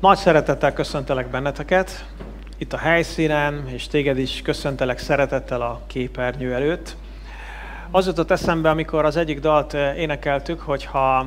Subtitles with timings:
[0.00, 2.06] Nagy szeretettel köszöntelek benneteket
[2.58, 6.96] itt a helyszínen, és téged is köszöntelek szeretettel a képernyő előtt.
[7.90, 11.26] Az jutott eszembe, amikor az egyik dalt eh, énekeltük, hogy ha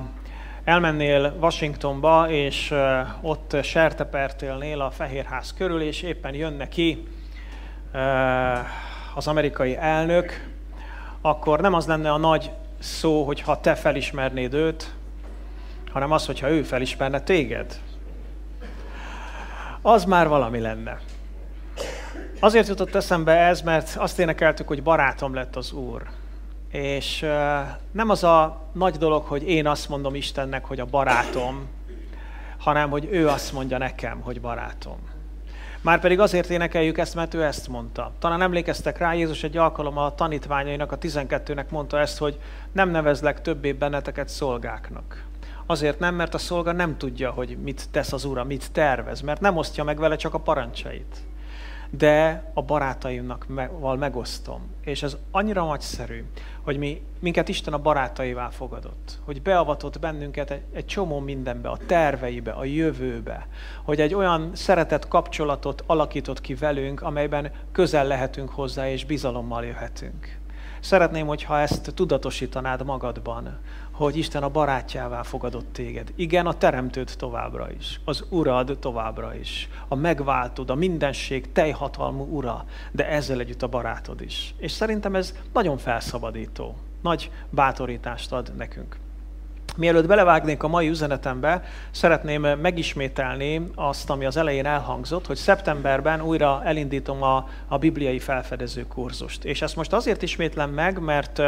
[0.64, 7.08] elmennél Washingtonba, és eh, ott sertepertélnél a Fehérház körül, és éppen jönne ki
[7.92, 8.60] eh,
[9.16, 10.50] az amerikai elnök,
[11.22, 14.94] akkor nem az lenne a nagy szó, hogyha te felismernéd őt,
[15.92, 17.80] hanem az, hogyha ő felismerne téged.
[19.86, 21.00] Az már valami lenne.
[22.40, 26.02] Azért jutott eszembe ez, mert azt énekeltük, hogy barátom lett az Úr.
[26.72, 27.20] És
[27.92, 31.68] nem az a nagy dolog, hogy én azt mondom Istennek, hogy a barátom,
[32.58, 34.98] hanem hogy ő azt mondja nekem, hogy barátom.
[35.82, 38.12] Már pedig azért énekeljük ezt, mert ő ezt mondta.
[38.20, 42.40] Talán emlékeztek rá, Jézus egy alkalommal a tanítványainak, a 12-nek mondta ezt, hogy
[42.72, 45.23] nem nevezlek többé benneteket szolgáknak.
[45.66, 49.42] Azért nem, mert a szolga nem tudja, hogy mit tesz az Ura, mit tervez, mert
[49.42, 51.24] nem osztja meg vele csak a parancsait
[51.98, 53.46] de a barátaimnak
[54.00, 54.62] megosztom.
[54.82, 56.24] És ez annyira nagyszerű,
[56.62, 59.20] hogy mi, minket Isten a barátaivá fogadott.
[59.26, 63.48] Hogy beavatott bennünket egy, egy csomó mindenbe, a terveibe, a jövőbe.
[63.84, 70.38] Hogy egy olyan szeretett kapcsolatot alakított ki velünk, amelyben közel lehetünk hozzá, és bizalommal jöhetünk.
[70.80, 73.60] Szeretném, hogyha ezt tudatosítanád magadban,
[73.94, 76.12] hogy Isten a barátjává fogadott téged.
[76.16, 82.66] Igen, a teremtőd továbbra is, az urad továbbra is, a megváltod, a mindenség teljhatalmú ura,
[82.92, 84.54] de ezzel együtt a barátod is.
[84.58, 88.98] És szerintem ez nagyon felszabadító, nagy bátorítást ad nekünk.
[89.76, 96.62] Mielőtt belevágnék a mai üzenetembe, szeretném megismételni azt, ami az elején elhangzott, hogy szeptemberben újra
[96.64, 99.44] elindítom a, a bibliai felfedező kurzust.
[99.44, 101.42] És ezt most azért ismétlem meg, mert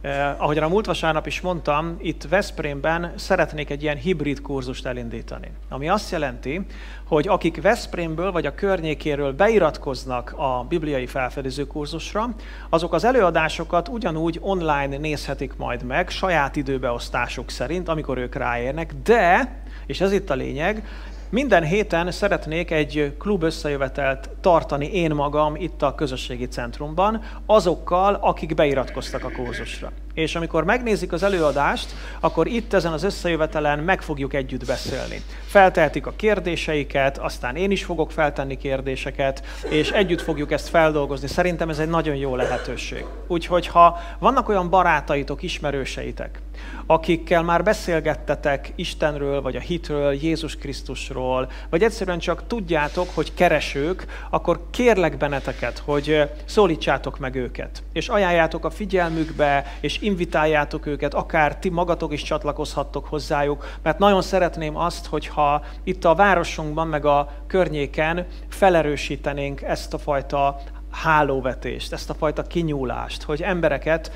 [0.00, 5.50] Eh, ahogyan a múlt vasárnap is mondtam, itt Veszprémben szeretnék egy ilyen hibrid kurzust elindítani.
[5.68, 6.66] Ami azt jelenti,
[7.04, 12.34] hogy akik Veszprémből vagy a környékéről beiratkoznak a bibliai felfedező kurzusra,
[12.68, 19.60] azok az előadásokat ugyanúgy online nézhetik majd meg, saját időbeosztásuk szerint, amikor ők ráérnek, de,
[19.86, 20.84] és ez itt a lényeg,
[21.30, 28.54] minden héten szeretnék egy klub összejövetelt tartani én magam itt a közösségi centrumban, azokkal, akik
[28.54, 29.92] beiratkoztak a kurzusra.
[30.14, 35.22] És amikor megnézik az előadást, akkor itt ezen az összejövetelen meg fogjuk együtt beszélni.
[35.46, 41.28] Feltehetik a kérdéseiket, aztán én is fogok feltenni kérdéseket, és együtt fogjuk ezt feldolgozni.
[41.28, 43.04] Szerintem ez egy nagyon jó lehetőség.
[43.26, 46.40] Úgyhogy ha vannak olyan barátaitok, ismerőseitek,
[46.86, 54.06] akikkel már beszélgettetek Istenről, vagy a hitről, Jézus Krisztusról, vagy egyszerűen csak tudjátok, hogy keresők,
[54.30, 61.58] akkor kérlek benneteket, hogy szólítsátok meg őket, és ajánljátok a figyelmükbe, és invitáljátok őket, akár
[61.58, 67.32] ti magatok is csatlakozhattok hozzájuk, mert nagyon szeretném azt, hogyha itt a városunkban, meg a
[67.46, 70.60] környéken felerősítenénk ezt a fajta
[70.90, 74.12] hálóvetést, ezt a fajta kinyúlást, hogy embereket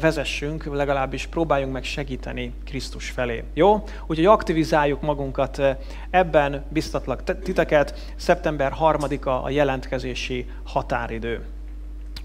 [0.00, 3.44] vezessünk, legalábbis próbáljunk meg segíteni Krisztus felé.
[3.54, 3.84] Jó?
[4.06, 5.62] Úgyhogy aktivizáljuk magunkat
[6.10, 11.44] ebben, biztatlak titeket, szeptember 3-a a jelentkezési határidő.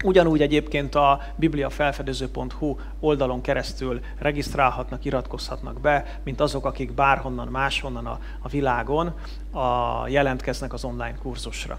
[0.04, 8.18] Ugyanúgy egyébként a bibliafelfedező.hu oldalon keresztül regisztrálhatnak, iratkozhatnak be, mint azok, akik bárhonnan, máshonnan a,
[8.40, 9.14] a világon
[9.52, 11.78] a, jelentkeznek az online kurzusra.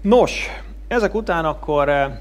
[0.00, 0.48] Nos,
[0.92, 2.12] ezek után akkor eh,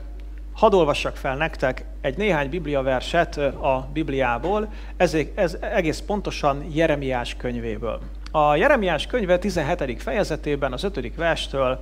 [0.53, 7.35] hadd olvassak fel nektek egy néhány bibliaverset eh, a Bibliából, ez, ez egész pontosan Jeremiás
[7.35, 7.99] könyvéből.
[8.31, 10.01] A Jeremiás könyve 17.
[10.01, 11.15] fejezetében, az 5.
[11.15, 11.81] verstől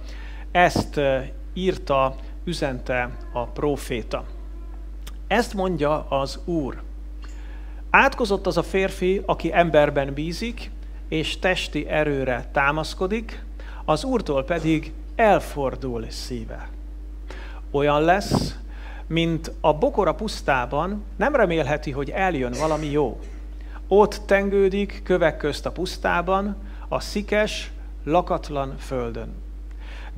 [0.52, 4.24] ezt eh, írta, üzente a próféta.
[5.28, 6.82] Ezt mondja az Úr.
[7.90, 10.72] Átkozott az a férfi, aki emberben bízik,
[11.10, 13.44] és testi erőre támaszkodik,
[13.86, 16.70] az Úrtól pedig elfordul szíve
[17.72, 18.56] olyan lesz,
[19.08, 23.20] mint a bokora pusztában, nem remélheti, hogy eljön valami jó.
[23.88, 26.56] Ott tengődik kövek közt a pusztában,
[26.88, 27.72] a szikes,
[28.04, 29.34] lakatlan földön.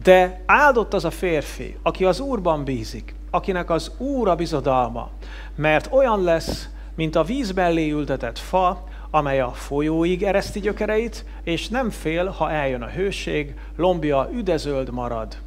[0.03, 5.09] De áldott az a férfi, aki az Úrban bízik, akinek az Úr a bizodalma,
[5.55, 11.67] mert olyan lesz, mint a víz mellé ültetett fa, amely a folyóig ereszti gyökereit, és
[11.67, 15.37] nem fél, ha eljön a hőség, lombja üdezöld marad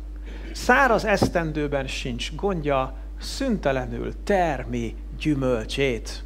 [0.54, 6.24] száraz esztendőben sincs gondja, szüntelenül termi gyümölcsét.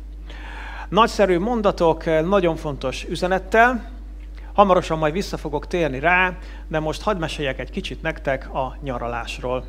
[0.89, 3.91] Nagyszerű mondatok, nagyon fontos üzenettel,
[4.53, 6.37] hamarosan majd vissza fogok térni rá,
[6.69, 9.65] de most hadd meséljek egy kicsit nektek a nyaralásról.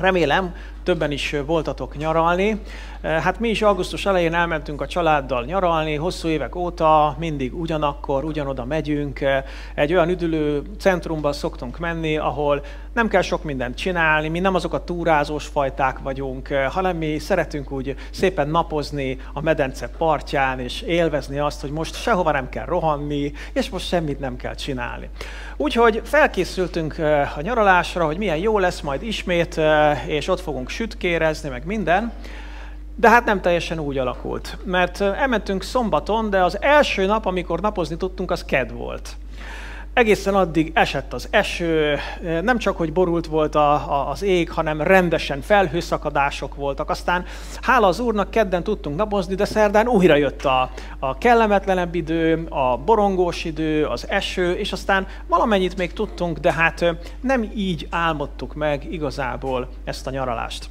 [0.00, 0.54] Remélem,
[0.84, 2.60] többen is voltatok nyaralni.
[3.02, 8.64] Hát mi is augusztus elején elmentünk a családdal nyaralni, hosszú évek óta mindig ugyanakkor, ugyanoda
[8.64, 9.20] megyünk.
[9.74, 14.72] Egy olyan üdülő centrumban szoktunk menni, ahol nem kell sok mindent csinálni, mi nem azok
[14.72, 21.38] a túrázós fajták vagyunk, hanem mi szeretünk úgy szépen napozni a medence partján, és élvezni
[21.38, 25.08] azt, hogy most sehova nem kell rohanni, és most semmit nem kell csinálni.
[25.56, 26.98] Úgyhogy felkészültünk
[27.36, 29.60] a nyaralásra, hogy milyen jó lesz majd ismét,
[30.06, 32.12] és ott fogunk sütkérezni, meg minden.
[32.96, 37.96] De hát nem teljesen úgy alakult, mert elmentünk szombaton, de az első nap, amikor napozni
[37.96, 39.16] tudtunk, az ked volt.
[39.94, 41.98] Egészen addig esett az eső,
[42.42, 46.90] nem csak, hogy borult volt a, a, az ég, hanem rendesen felhőszakadások voltak.
[46.90, 47.24] Aztán
[47.60, 52.76] hála az Úrnak kedden tudtunk napozni, de szerdán újra jött a, a kellemetlenebb idő, a
[52.76, 56.84] borongós idő, az eső, és aztán valamennyit még tudtunk, de hát
[57.20, 60.68] nem így álmodtuk meg igazából ezt a nyaralást.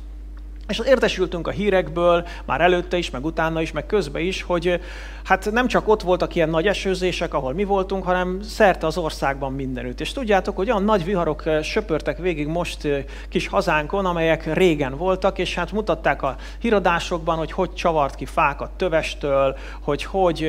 [0.67, 4.79] És értesültünk a hírekből, már előtte is, meg utána is, meg közben is, hogy
[5.23, 9.53] hát nem csak ott voltak ilyen nagy esőzések, ahol mi voltunk, hanem szerte az országban
[9.53, 9.99] mindenütt.
[9.99, 12.87] És tudjátok, hogy olyan nagy viharok söpörtek végig most
[13.29, 18.71] kis hazánkon, amelyek régen voltak, és hát mutatták a híradásokban, hogy hogy csavart ki fákat
[18.71, 20.47] tövestől, hogy hogy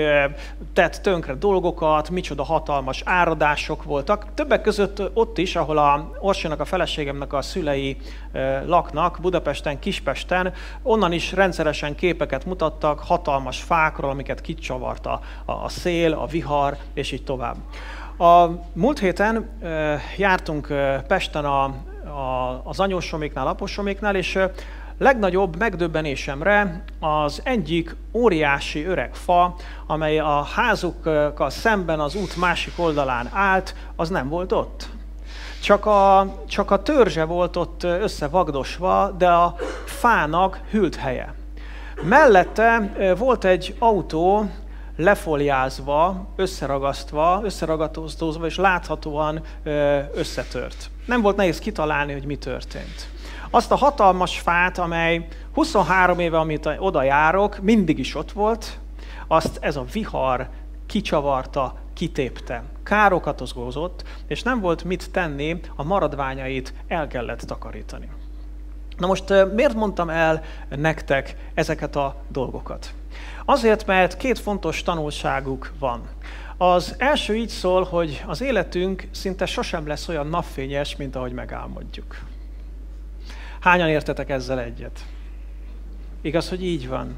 [0.73, 4.27] tett tönkre dolgokat, micsoda hatalmas áradások voltak.
[4.35, 7.97] Többek között ott is, ahol a Orsinak, a feleségemnek a szülei
[8.67, 16.12] laknak, Budapesten, Kispesten, onnan is rendszeresen képeket mutattak hatalmas fákról, amiket kicsavart a, a szél,
[16.12, 17.56] a vihar, és így tovább.
[18.19, 19.49] A múlt héten
[20.16, 20.66] jártunk
[21.06, 24.38] Pesten a, a, az anyósoméknál, aposoméknál, és
[24.99, 29.55] legnagyobb megdöbbenésemre az egyik óriási öreg fa,
[29.87, 34.88] amely a házukkal szemben az út másik oldalán állt, az nem volt ott.
[35.62, 41.44] Csak a, csak a törzse volt ott összevagdosva, de a fának hűlt helye.
[42.02, 44.50] Mellette volt egy autó
[44.96, 49.41] lefoliázva, összeragasztva, összeragatózva, és láthatóan
[50.14, 50.91] összetört.
[51.06, 53.08] Nem volt nehéz kitalálni, hogy mi történt.
[53.50, 58.79] Azt a hatalmas fát, amely 23 éve, amit oda járok, mindig is ott volt,
[59.26, 60.49] azt ez a vihar
[60.87, 62.62] kicsavarta, kitépte.
[62.82, 68.08] Károkat okozott, és nem volt mit tenni, a maradványait el kellett takarítani.
[68.99, 69.25] Na most
[69.55, 72.94] miért mondtam el nektek ezeket a dolgokat?
[73.44, 76.02] Azért, mert két fontos tanulságuk van.
[76.56, 82.17] Az első így szól, hogy az életünk szinte sosem lesz olyan napfényes, mint ahogy megálmodjuk.
[83.61, 85.00] Hányan értetek ezzel egyet?
[86.20, 87.14] Igaz, hogy így van.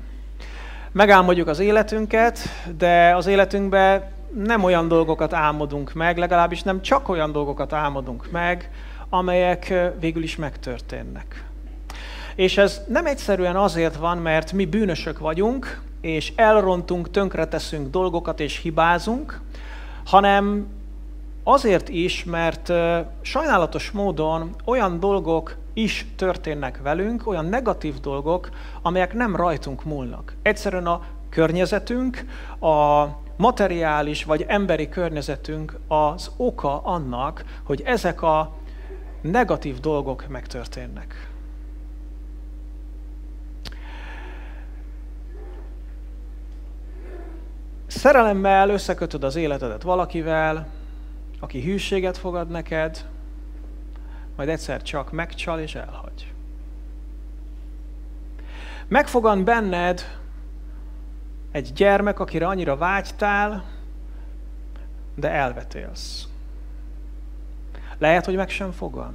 [0.93, 2.38] Megálmodjuk az életünket,
[2.76, 8.70] de az életünkben nem olyan dolgokat álmodunk meg, legalábbis nem csak olyan dolgokat álmodunk meg,
[9.08, 11.44] amelyek végül is megtörténnek.
[12.37, 18.59] És ez nem egyszerűen azért van, mert mi bűnösök vagyunk, és elrontunk, tönkreteszünk dolgokat és
[18.59, 19.41] hibázunk,
[20.05, 20.67] hanem
[21.44, 22.73] azért is, mert
[23.21, 28.49] sajnálatos módon olyan dolgok is történnek velünk, olyan negatív dolgok,
[28.83, 30.35] amelyek nem rajtunk múlnak.
[30.43, 32.25] Egyszerűen a környezetünk,
[32.61, 33.05] a
[33.37, 38.53] materiális vagy emberi környezetünk az oka annak, hogy ezek a
[39.21, 41.36] negatív dolgok megtörténnek.
[47.96, 50.66] Szerelemmel összekötöd az életedet valakivel,
[51.40, 53.08] aki hűséget fogad neked,
[54.37, 56.32] majd egyszer csak megcsal és elhagy.
[58.88, 60.18] Megfogan benned
[61.50, 63.64] egy gyermek, akire annyira vágytál,
[65.14, 66.28] de elvetélsz.
[67.99, 69.14] Lehet, hogy meg sem fogan.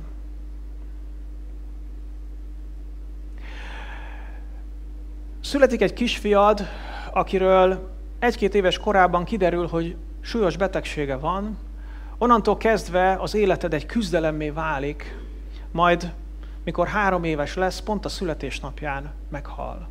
[5.42, 6.68] Születik egy kisfiad,
[7.12, 7.90] akiről
[8.22, 11.58] egy-két éves korában kiderül, hogy súlyos betegsége van,
[12.18, 15.18] onnantól kezdve az életed egy küzdelemmé válik,
[15.72, 16.14] majd
[16.64, 19.88] mikor három éves lesz, pont a születésnapján meghal,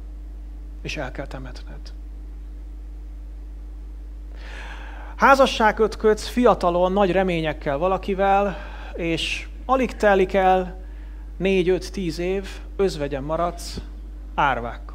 [0.82, 1.92] és el kell temetned.
[5.16, 8.56] Házasságot kötsz fiatalon, nagy reményekkel valakivel,
[8.94, 10.80] és alig telik el
[11.36, 13.80] négy, öt, tíz év, özvegyen maradsz
[14.34, 14.89] árvákkal.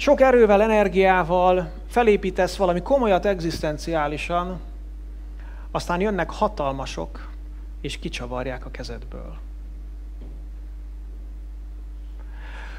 [0.00, 4.60] Sok erővel, energiával felépítesz valami komolyat egzisztenciálisan,
[5.70, 7.30] aztán jönnek hatalmasok,
[7.80, 9.36] és kicsavarják a kezedből.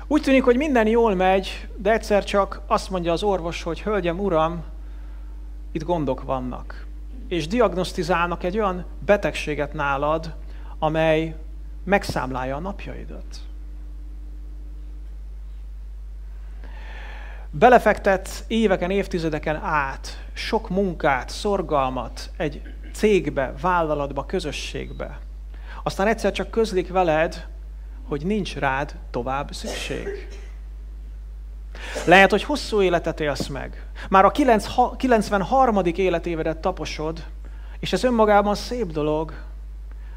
[0.07, 4.19] Úgy tűnik, hogy minden jól megy, de egyszer csak azt mondja az orvos, hogy hölgyem,
[4.19, 4.63] uram,
[5.71, 6.85] itt gondok vannak.
[7.27, 10.35] És diagnosztizálnak egy olyan betegséget nálad,
[10.79, 11.35] amely
[11.83, 13.50] megszámlálja a napjaidat.
[17.53, 22.61] Belefektett éveken, évtizedeken át sok munkát, szorgalmat egy
[22.93, 25.19] cégbe, vállalatba, közösségbe.
[25.83, 27.47] Aztán egyszer csak közlik veled,
[28.07, 30.27] hogy nincs rád tovább szükség.
[32.05, 33.85] Lehet, hogy hosszú életet élsz meg.
[34.09, 34.31] Már a
[34.97, 35.81] 93.
[35.85, 37.25] életévedet taposod,
[37.79, 39.33] és ez önmagában szép dolog,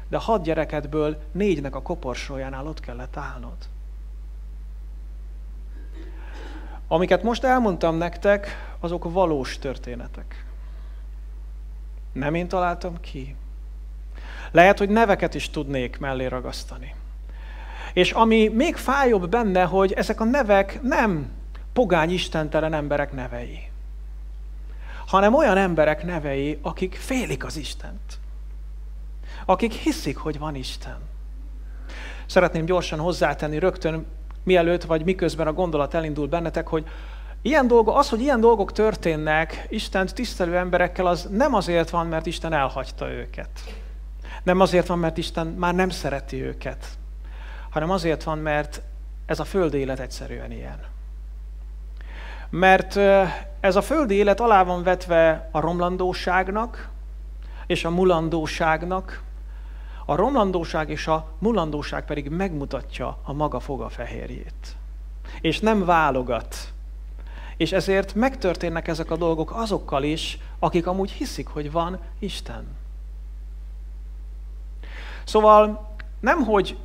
[0.09, 3.57] de hat gyerekedből négynek a koporsójánál ott kellett állnod.
[6.87, 10.45] Amiket most elmondtam nektek, azok valós történetek.
[12.13, 13.35] Nem én találtam ki.
[14.51, 16.95] Lehet, hogy neveket is tudnék mellé ragasztani.
[17.93, 21.31] És ami még fájóbb benne, hogy ezek a nevek nem
[21.73, 23.69] pogány istentelen emberek nevei,
[25.05, 28.19] hanem olyan emberek nevei, akik félik az Istent.
[29.45, 30.97] Akik hiszik, hogy van Isten.
[32.25, 34.05] Szeretném gyorsan hozzátenni rögtön,
[34.45, 36.85] mielőtt vagy miközben a gondolat elindul bennetek, hogy
[37.41, 42.25] ilyen dolgok, az, hogy ilyen dolgok történnek Istent tisztelő emberekkel, az nem azért van, mert
[42.25, 43.49] Isten elhagyta őket.
[44.43, 46.85] Nem azért van, mert Isten már nem szereti őket,
[47.69, 48.81] hanem azért van, mert
[49.25, 50.79] ez a földi élet egyszerűen ilyen.
[52.49, 52.95] Mert
[53.59, 56.89] ez a földi élet alá van vetve a romlandóságnak
[57.67, 59.21] és a mulandóságnak,
[60.05, 64.75] a romlandóság és a mulandóság pedig megmutatja a maga fogafehérjét.
[65.41, 66.73] És nem válogat.
[67.57, 72.65] És ezért megtörténnek ezek a dolgok azokkal is, akik amúgy hiszik, hogy van Isten.
[75.23, 76.77] Szóval nem, hogy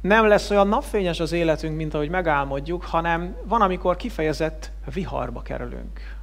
[0.00, 6.14] nem lesz olyan napfényes az életünk, mint ahogy megálmodjuk, hanem van, amikor kifejezett viharba kerülünk.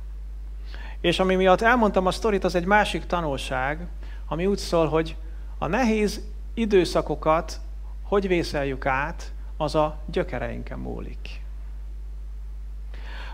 [1.01, 3.87] És ami miatt elmondtam a sztorit, az egy másik tanulság,
[4.27, 5.15] ami úgy szól, hogy
[5.63, 6.21] a nehéz
[6.53, 7.59] időszakokat
[8.03, 11.41] hogy vészeljük át, az a gyökereinken múlik.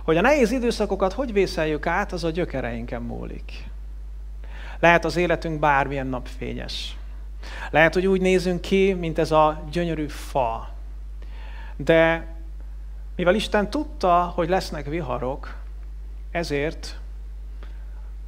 [0.03, 3.69] Hogy a nehéz időszakokat hogy vészeljük át, az a gyökereinken múlik.
[4.79, 6.97] Lehet az életünk bármilyen napfényes.
[7.69, 10.69] Lehet, hogy úgy nézünk ki, mint ez a gyönyörű fa.
[11.75, 12.27] De
[13.15, 15.57] mivel Isten tudta, hogy lesznek viharok,
[16.31, 16.99] ezért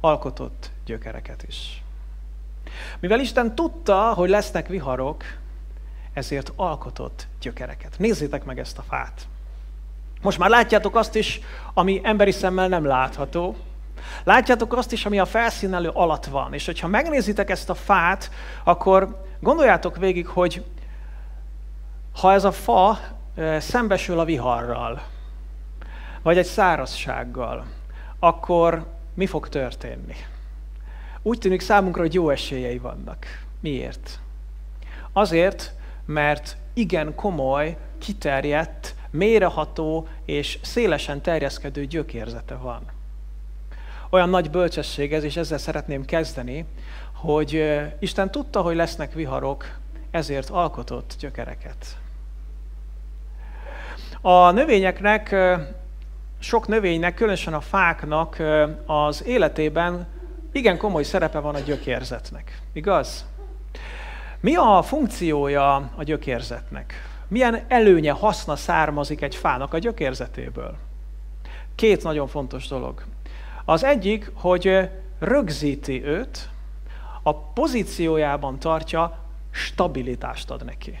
[0.00, 1.81] alkotott gyökereket is.
[3.00, 5.24] Mivel Isten tudta, hogy lesznek viharok,
[6.12, 7.94] ezért alkotott gyökereket.
[7.98, 9.26] Nézzétek meg ezt a fát.
[10.22, 11.40] Most már látjátok azt is,
[11.74, 13.56] ami emberi szemmel nem látható,
[14.24, 16.54] Látjátok azt is, ami a felszínelő alatt van.
[16.54, 18.30] És hogyha megnézitek ezt a fát,
[18.64, 20.64] akkor gondoljátok végig, hogy
[22.20, 22.98] ha ez a fa
[23.58, 25.02] szembesül a viharral,
[26.22, 27.64] vagy egy szárazsággal,
[28.18, 30.14] akkor mi fog történni?
[31.22, 33.26] Úgy tűnik számunkra, hogy jó esélyei vannak.
[33.60, 34.20] Miért?
[35.12, 35.72] Azért,
[36.06, 42.82] mert igen komoly, kiterjedt, méreható és szélesen terjeszkedő gyökérzete van
[44.12, 46.64] olyan nagy bölcsesség ez, és ezzel szeretném kezdeni,
[47.12, 49.78] hogy Isten tudta, hogy lesznek viharok,
[50.10, 51.96] ezért alkotott gyökereket.
[54.20, 55.36] A növényeknek,
[56.38, 58.42] sok növénynek, különösen a fáknak
[58.86, 60.06] az életében
[60.52, 62.60] igen komoly szerepe van a gyökérzetnek.
[62.72, 63.26] Igaz?
[64.40, 66.94] Mi a funkciója a gyökérzetnek?
[67.28, 70.76] Milyen előnye, haszna származik egy fának a gyökérzetéből?
[71.74, 73.04] Két nagyon fontos dolog.
[73.64, 76.48] Az egyik, hogy rögzíti őt,
[77.22, 79.18] a pozíciójában tartja,
[79.50, 80.98] stabilitást ad neki.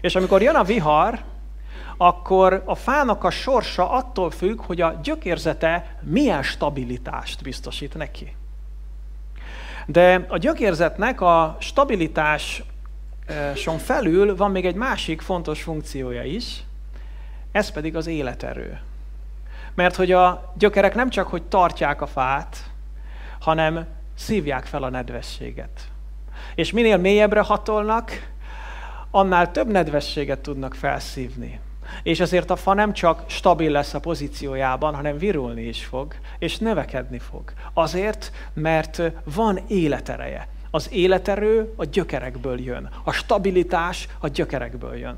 [0.00, 1.24] És amikor jön a vihar,
[1.96, 8.36] akkor a fának a sorsa attól függ, hogy a gyökérzete milyen stabilitást biztosít neki.
[9.86, 12.66] De a gyökérzetnek a stabilitáson
[13.78, 16.64] felül van még egy másik fontos funkciója is,
[17.52, 18.80] ez pedig az életerő.
[19.74, 22.56] Mert hogy a gyökerek nem csak, hogy tartják a fát,
[23.40, 25.80] hanem szívják fel a nedvességet.
[26.54, 28.34] És minél mélyebbre hatolnak,
[29.10, 31.60] annál több nedvességet tudnak felszívni.
[32.02, 36.58] És ezért a fa nem csak stabil lesz a pozíciójában, hanem virulni is fog, és
[36.58, 37.42] növekedni fog.
[37.74, 39.02] Azért, mert
[39.34, 40.48] van életereje.
[40.70, 42.90] Az életerő a gyökerekből jön.
[43.04, 45.16] A stabilitás a gyökerekből jön.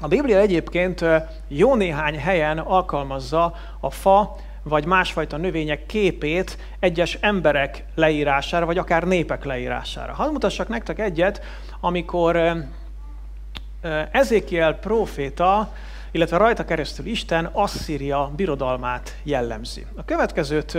[0.00, 1.04] A Biblia egyébként
[1.48, 9.02] jó néhány helyen alkalmazza a fa vagy másfajta növények képét egyes emberek leírására, vagy akár
[9.02, 10.14] népek leírására.
[10.14, 11.42] Hadd mutassak nektek egyet,
[11.80, 12.56] amikor
[14.10, 15.74] Ezékiel próféta,
[16.10, 19.86] illetve rajta keresztül Isten Asszíria birodalmát jellemzi.
[19.94, 20.78] A következőt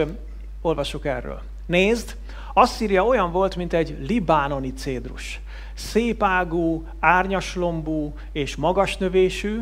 [0.61, 1.41] olvassuk erről.
[1.65, 2.15] Nézd,
[2.53, 5.41] Asszíria olyan volt, mint egy libánoni cédrus.
[5.73, 9.59] Szépágú, árnyaslombú és magas növésű,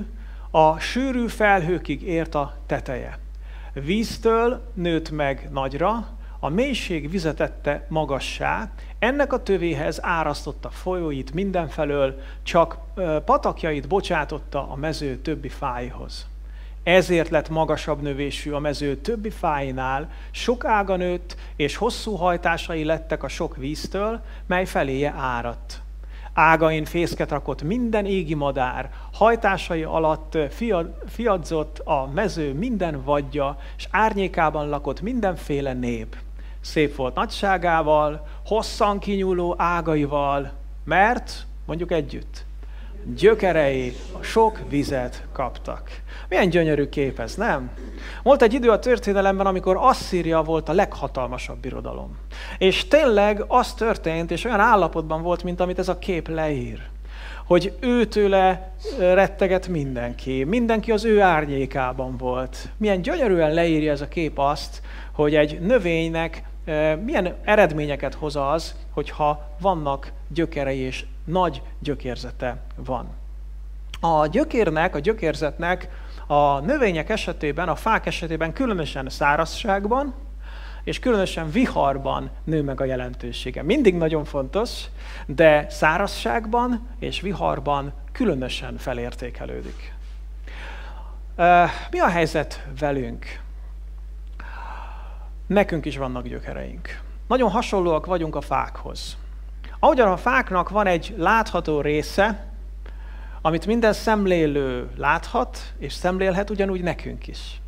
[0.52, 3.20] a sűrű felhőkig ért a teteje.
[3.74, 6.08] Víztől nőtt meg nagyra,
[6.40, 8.70] a mélység vizetette magassá,
[9.06, 12.78] ennek a tövéhez árasztotta folyóit mindenfelől, csak
[13.26, 16.28] patakjait bocsátotta a mező többi fájhoz.
[16.84, 23.24] Ezért lett magasabb növésű a mező többi fáinál, sok ága nőtt, és hosszú hajtásai lettek
[23.24, 25.82] a sok víztől, mely feléje áradt.
[26.34, 30.38] Ágain fészket rakott minden égi madár, hajtásai alatt
[31.08, 36.16] fiadzott a mező minden vadja, és árnyékában lakott mindenféle nép.
[36.66, 40.52] Szép volt nagyságával, hosszan kinyúló ágaival,
[40.84, 42.46] mert, mondjuk együtt,
[43.16, 45.90] gyökerei sok vizet kaptak.
[46.30, 47.70] Milyen gyönyörű kép ez, nem?
[48.24, 52.18] Volt egy idő a történelemben, amikor Asszíria volt a leghatalmasabb birodalom.
[52.58, 56.82] És tényleg az történt, és olyan állapotban volt, mint amit ez a kép leír
[57.46, 62.70] hogy őtőle retteget mindenki, mindenki az ő árnyékában volt.
[62.78, 64.82] Milyen gyönyörűen leírja ez a kép azt,
[65.12, 66.44] hogy egy növénynek
[67.04, 73.08] milyen eredményeket hoz az, hogyha vannak gyökerei és nagy gyökérzete van.
[74.00, 75.90] A gyökérnek, a gyökérzetnek
[76.28, 80.14] a növények esetében, a fák esetében különösen szárazságban,
[80.84, 83.64] és különösen viharban nő meg a jelentősége.
[83.64, 84.86] Mindig nagyon fontos,
[85.26, 89.94] de szárazságban és viharban különösen felértékelődik.
[91.92, 93.44] Mi a helyzet velünk?
[95.48, 97.02] Nekünk is vannak gyökereink.
[97.28, 99.18] Nagyon hasonlóak vagyunk a fákhoz.
[99.80, 102.54] Ahogyan a fáknak van egy látható része,
[103.42, 107.62] amit minden szemlélő láthat és szemlélhet, ugyanúgy nekünk is.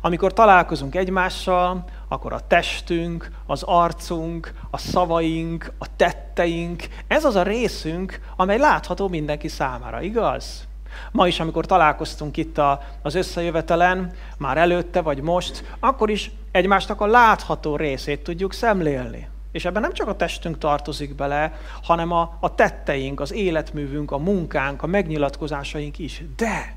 [0.00, 7.42] Amikor találkozunk egymással, akkor a testünk, az arcunk, a szavaink, a tetteink, ez az a
[7.42, 10.66] részünk, amely látható mindenki számára, igaz?
[11.12, 17.00] Ma is, amikor találkoztunk itt a, az összejövetelen, már előtte vagy most, akkor is egymásnak
[17.00, 19.28] a látható részét tudjuk szemlélni.
[19.52, 24.18] És ebben nem csak a testünk tartozik bele, hanem a, a tetteink, az életművünk, a
[24.18, 26.22] munkánk, a megnyilatkozásaink is.
[26.36, 26.76] De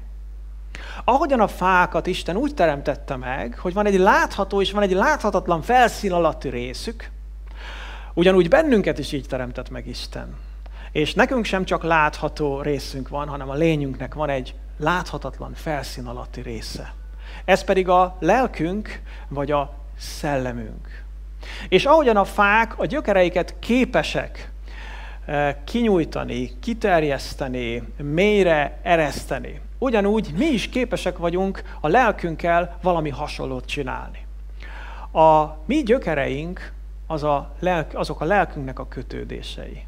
[1.04, 5.62] ahogyan a fákat Isten úgy teremtette meg, hogy van egy látható és van egy láthatatlan
[5.62, 7.10] felszín alatti részük,
[8.14, 10.36] ugyanúgy bennünket is így teremtett meg Isten.
[10.92, 16.42] És nekünk sem csak látható részünk van, hanem a lényünknek van egy láthatatlan felszín alatti
[16.42, 16.94] része.
[17.48, 21.04] Ez pedig a lelkünk, vagy a szellemünk.
[21.70, 24.52] És ahogyan a fák a gyökereiket képesek
[25.26, 34.26] eh, kinyújtani, kiterjeszteni, mélyre ereszteni, ugyanúgy mi is képesek vagyunk a lelkünkkel valami hasonlót csinálni.
[35.12, 36.72] A mi gyökereink
[37.08, 39.86] az a lelk, azok a lelkünknek a kötődései.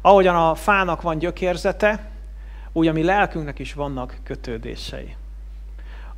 [0.00, 2.10] Ahogyan a fának van gyökérzete,
[2.72, 5.16] úgy a mi lelkünknek is vannak kötődései.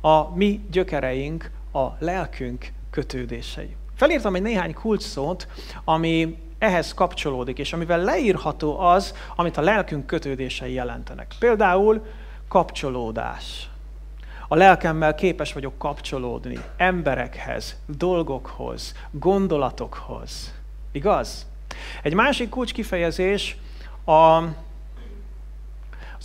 [0.01, 3.75] A mi gyökereink a lelkünk kötődései.
[3.95, 5.47] Felírtam egy néhány kulcsszót,
[5.83, 11.35] ami ehhez kapcsolódik, és amivel leírható az, amit a lelkünk kötődései jelentenek.
[11.39, 12.05] Például
[12.47, 13.69] kapcsolódás.
[14.47, 20.53] A lelkemmel képes vagyok kapcsolódni emberekhez, dolgokhoz, gondolatokhoz.
[20.91, 21.45] Igaz?
[22.03, 23.57] Egy másik kulcs kifejezés
[24.05, 24.47] a, az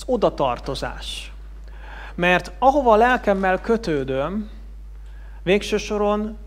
[0.07, 1.33] odatartozás.
[2.17, 4.51] Mert ahova a lelkemmel kötődöm,
[5.43, 6.39] végső soron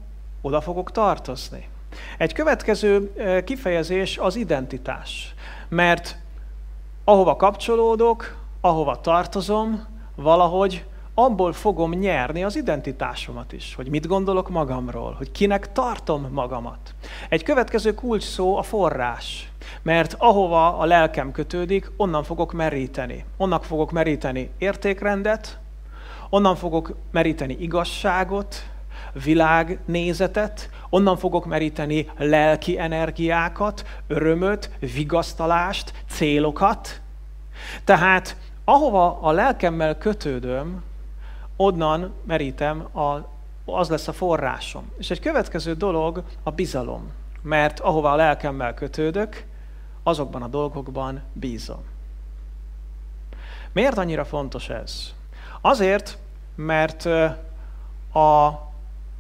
[0.41, 1.69] oda fogok tartozni.
[2.17, 3.13] Egy következő
[3.45, 5.34] kifejezés az identitás.
[5.67, 6.17] Mert
[7.03, 10.86] ahova kapcsolódok, ahova tartozom, valahogy
[11.23, 16.95] abból fogom nyerni az identitásomat is, hogy mit gondolok magamról, hogy kinek tartom magamat.
[17.29, 19.51] Egy következő kulcs szó a forrás,
[19.82, 23.25] mert ahova a lelkem kötődik, onnan fogok meríteni.
[23.38, 25.60] Onnan fogok meríteni értékrendet,
[26.29, 28.69] onnan fogok meríteni igazságot,
[29.23, 37.01] világnézetet, onnan fogok meríteni lelki energiákat, örömöt, vigasztalást, célokat.
[37.84, 40.88] Tehát ahova a lelkemmel kötődöm,
[41.62, 43.28] onnan merítem, a,
[43.65, 44.91] az lesz a forrásom.
[44.98, 47.12] És egy következő dolog a bizalom.
[47.41, 49.45] Mert ahova a lelkemmel kötődök,
[50.04, 51.84] azokban a dolgokban bízom.
[53.72, 55.13] Miért annyira fontos ez?
[55.62, 56.17] Azért,
[56.56, 57.06] mert
[58.13, 58.62] a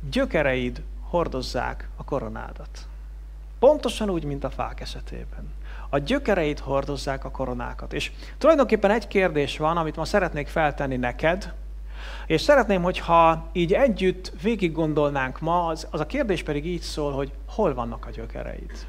[0.09, 2.87] gyökereid hordozzák a koronádat.
[3.59, 5.53] Pontosan úgy, mint a fák esetében.
[5.89, 7.93] A gyökereid hordozzák a koronákat.
[7.93, 11.53] És tulajdonképpen egy kérdés van, amit ma szeretnék feltenni neked,
[12.25, 17.11] És szeretném, hogyha így együtt végig gondolnánk ma, az, az a kérdés pedig így szól,
[17.11, 18.87] hogy hol vannak a gyökereid?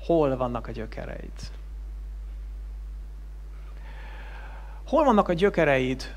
[0.00, 1.50] Hol vannak a gyökereid?
[4.86, 6.14] Hol vannak a gyökereid,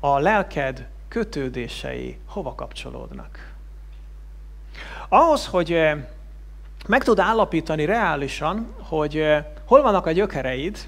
[0.00, 3.52] a lelked kötődései hova kapcsolódnak?
[5.08, 6.04] Ahhoz, hogy eh,
[6.86, 10.78] meg tud állapítani reálisan, hogy eh, hol vannak a gyökereid,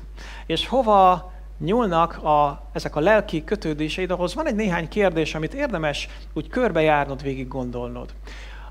[0.46, 6.08] és hova nyúlnak a, ezek a lelki kötődéseid, ahhoz van egy néhány kérdés, amit érdemes
[6.32, 8.14] úgy körbejárnod, végig gondolnod.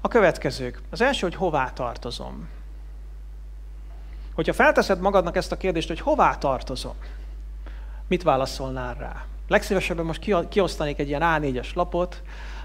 [0.02, 0.82] A következők.
[0.89, 2.48] Az első, hogy hová tartozom.
[4.34, 6.95] Hogyha felteszed magadnak ezt a kérdést, hogy hová tartozom,
[8.08, 9.26] mit válaszolnál rá?
[9.48, 12.21] Legszívesebben most kiosztanék egy ilyen A4-es lapot,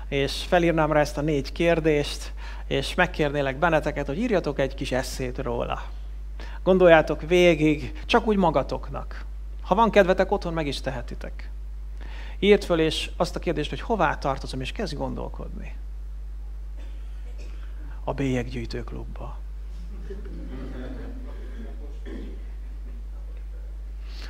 [0.09, 2.33] és felírnám rá ezt a négy kérdést,
[2.67, 5.83] és megkérnélek benneteket, hogy írjatok egy kis eszét róla.
[6.63, 9.25] Gondoljátok végig, csak úgy magatoknak.
[9.71, 11.51] Ha van kedvetek, otthon meg is tehetitek.
[12.39, 15.77] Írd föl, és azt a kérdést, hogy hová tartozom, és kezdj gondolkodni.
[18.05, 19.39] A bélyeggyűjtőklubba.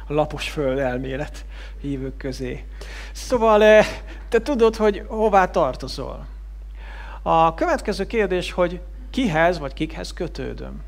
[0.06, 1.44] A lapos föld elmélet
[1.80, 2.64] hívők közé.
[3.12, 3.86] Szóval eh,
[4.28, 6.26] te tudod, hogy hová tartozol.
[7.22, 10.82] A következő kérdés, hogy kihez vagy kikhez kötődöm.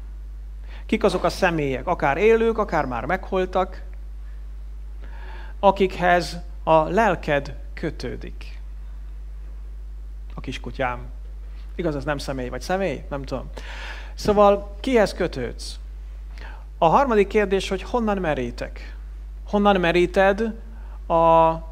[0.87, 3.91] Kik azok a személyek, akár élők, akár már megholtak,
[5.65, 8.61] akikhez a lelked kötődik.
[10.35, 10.99] A kiskutyám.
[11.75, 13.05] Igaz, ez nem személy, vagy személy?
[13.11, 13.51] Nem tudom.
[14.15, 15.79] Szóval kihez kötődsz?
[16.79, 18.97] A harmadik kérdés, hogy honnan merítek?
[19.49, 20.55] Honnan meríted
[21.07, 21.15] a,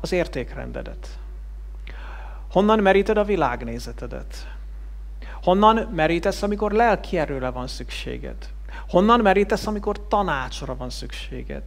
[0.00, 1.18] az értékrendedet?
[2.50, 4.48] Honnan meríted a világnézetedet?
[5.42, 8.48] Honnan merítesz, amikor lelki erőre van szükséged?
[8.88, 11.64] Honnan merítesz, amikor tanácsra van szükséged?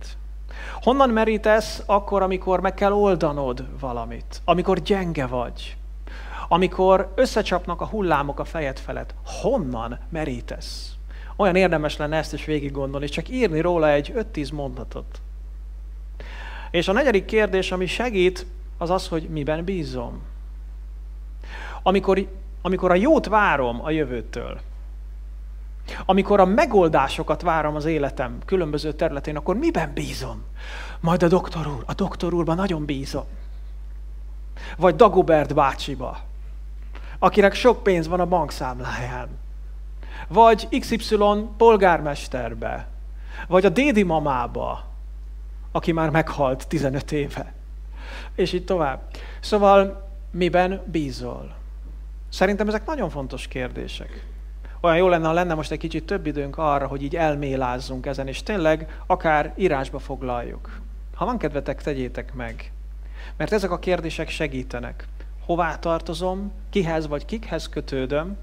[0.82, 4.42] Honnan merítesz akkor, amikor meg kell oldanod valamit?
[4.46, 5.78] Amikor gyenge vagy?
[6.48, 9.14] Amikor összecsapnak a hullámok a fejed felett?
[9.26, 10.96] Honnan merítesz?
[11.36, 15.22] Olyan érdemes lenne ezt is végig gondolni, csak írni róla egy 5-10 mondatot.
[16.72, 18.46] És a negyedik kérdés, ami segít,
[18.78, 20.22] az az, hogy miben bízom.
[21.84, 22.28] Amikor,
[22.62, 24.60] amikor a jót várom a jövőtől,
[26.06, 30.44] amikor a megoldásokat várom az életem különböző területén, akkor miben bízom?
[31.00, 33.26] Majd a doktor úr, a doktor úrban nagyon bízom.
[34.78, 36.20] Vagy Dagobert bácsiba,
[37.20, 39.28] akinek sok pénz van a bankszámláján.
[40.28, 41.18] Vagy XY
[41.58, 42.88] polgármesterbe.
[43.48, 44.86] Vagy a dédi mamába,
[45.72, 47.54] aki már meghalt 15 éve.
[48.36, 49.02] És így tovább.
[49.40, 51.56] Szóval miben bízol?
[52.30, 54.33] Szerintem ezek nagyon fontos kérdések
[54.84, 58.28] olyan jó lenne, ha lenne most egy kicsit több időnk arra, hogy így elmélázzunk ezen,
[58.28, 60.80] és tényleg akár írásba foglaljuk.
[61.16, 62.72] Ha van kedvetek, tegyétek meg.
[63.38, 65.08] Mert ezek a kérdések segítenek.
[65.46, 68.38] Hová tartozom, kihez vagy kikhez kötődöm,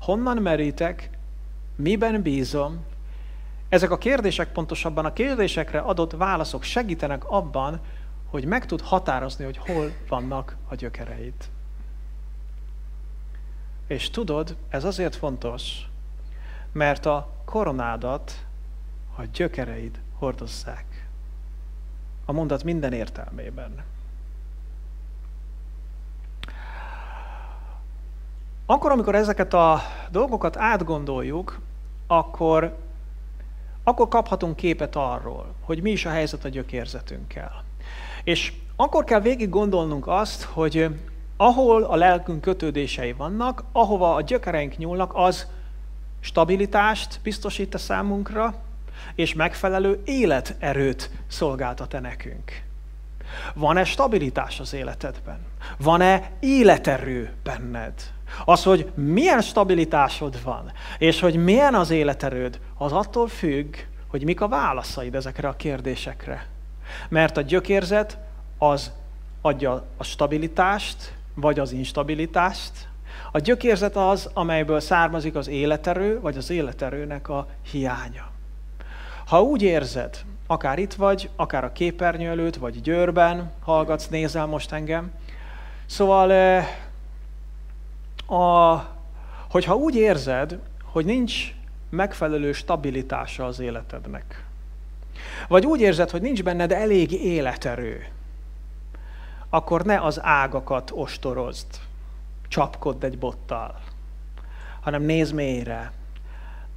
[0.00, 1.10] honnan merítek,
[1.76, 2.84] miben bízom.
[3.68, 7.80] Ezek a kérdések, pontosabban a kérdésekre adott válaszok segítenek abban,
[8.30, 11.34] hogy meg tud határozni, hogy hol vannak a gyökereid.
[13.86, 15.88] És tudod, ez azért fontos,
[16.72, 18.44] mert a koronádat
[19.16, 21.08] a gyökereid hordozzák.
[22.24, 23.84] A mondat minden értelmében.
[28.66, 31.60] Akkor, amikor ezeket a dolgokat átgondoljuk,
[32.06, 32.76] akkor,
[33.82, 37.64] akkor kaphatunk képet arról, hogy mi is a helyzet a gyökérzetünkkel.
[38.24, 40.90] És akkor kell végig gondolnunk azt, hogy
[41.36, 45.46] ahol a lelkünk kötődései vannak, ahova a gyökereink nyúlnak, az
[46.20, 48.54] stabilitást biztosít a számunkra,
[49.14, 52.64] és megfelelő életerőt szolgáltat-e nekünk.
[53.54, 55.38] Van-e stabilitás az életedben?
[55.78, 57.92] Van-e életerő benned?
[58.44, 64.40] Az, hogy milyen stabilitásod van, és hogy milyen az életerőd, az attól függ, hogy mik
[64.40, 66.46] a válaszaid ezekre a kérdésekre.
[67.08, 68.18] Mert a gyökérzet
[68.58, 68.92] az
[69.40, 72.88] adja a stabilitást, vagy az instabilitást.
[73.32, 78.30] A gyökérzet az, amelyből származik az életerő, vagy az életerőnek a hiánya.
[79.26, 84.72] Ha úgy érzed, akár itt vagy, akár a képernyő előtt, vagy Győrben hallgatsz, nézel most
[84.72, 85.12] engem,
[85.86, 86.66] szóval, eh,
[88.26, 88.84] a,
[89.50, 91.54] hogyha úgy érzed, hogy nincs
[91.90, 94.44] megfelelő stabilitása az életednek,
[95.48, 98.06] vagy úgy érzed, hogy nincs benned elég életerő,
[99.50, 101.66] akkor ne az ágakat ostorozd,
[102.48, 103.80] csapkodd egy bottal,
[104.80, 105.92] hanem nézd mélyre,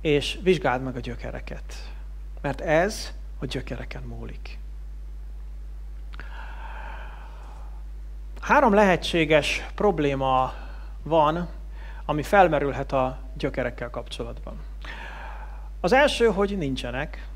[0.01, 1.91] és vizsgáld meg a gyökereket.
[2.41, 4.59] Mert ez a gyökereken múlik.
[8.41, 10.53] Három lehetséges probléma
[11.03, 11.47] van,
[12.05, 14.59] ami felmerülhet a gyökerekkel kapcsolatban.
[15.81, 17.28] Az első, hogy nincsenek.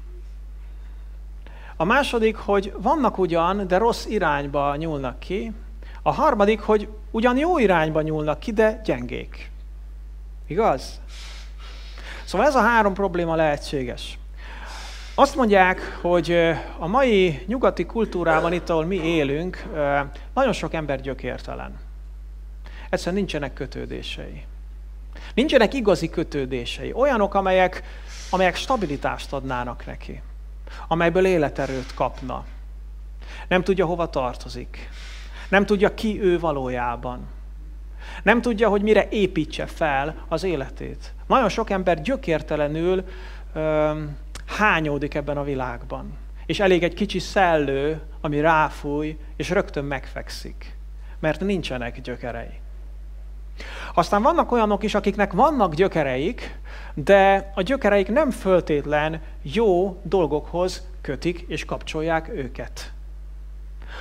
[1.75, 5.51] A második, hogy vannak ugyan, de rossz irányba nyúlnak ki.
[6.01, 9.51] A harmadik, hogy ugyan jó irányba nyúlnak ki, de gyengék.
[10.47, 11.01] Igaz?
[12.25, 14.17] Szóval ez a három probléma lehetséges.
[15.15, 16.31] Azt mondják, hogy
[16.77, 19.65] a mai nyugati kultúrában, itt ahol mi élünk,
[20.33, 21.79] nagyon sok ember gyökértelen.
[22.89, 24.45] Egyszerűen nincsenek kötődései.
[25.33, 26.93] Nincsenek igazi kötődései.
[26.93, 27.83] Olyanok, amelyek,
[28.29, 30.21] amelyek stabilitást adnának neki.
[30.87, 32.45] Amelyből életerőt kapna.
[33.47, 34.89] Nem tudja, hova tartozik.
[35.49, 37.27] Nem tudja, ki ő valójában.
[38.23, 41.13] Nem tudja, hogy mire építse fel az életét.
[41.27, 43.03] Nagyon sok ember gyökértelenül
[43.53, 46.17] öm, hányódik ebben a világban.
[46.45, 50.77] És elég egy kicsi szellő, ami ráfúj, és rögtön megfekszik.
[51.19, 52.61] Mert nincsenek gyökerei.
[53.93, 56.59] Aztán vannak olyanok is, akiknek vannak gyökereik,
[56.93, 62.93] de a gyökereik nem föltétlen jó dolgokhoz kötik és kapcsolják őket.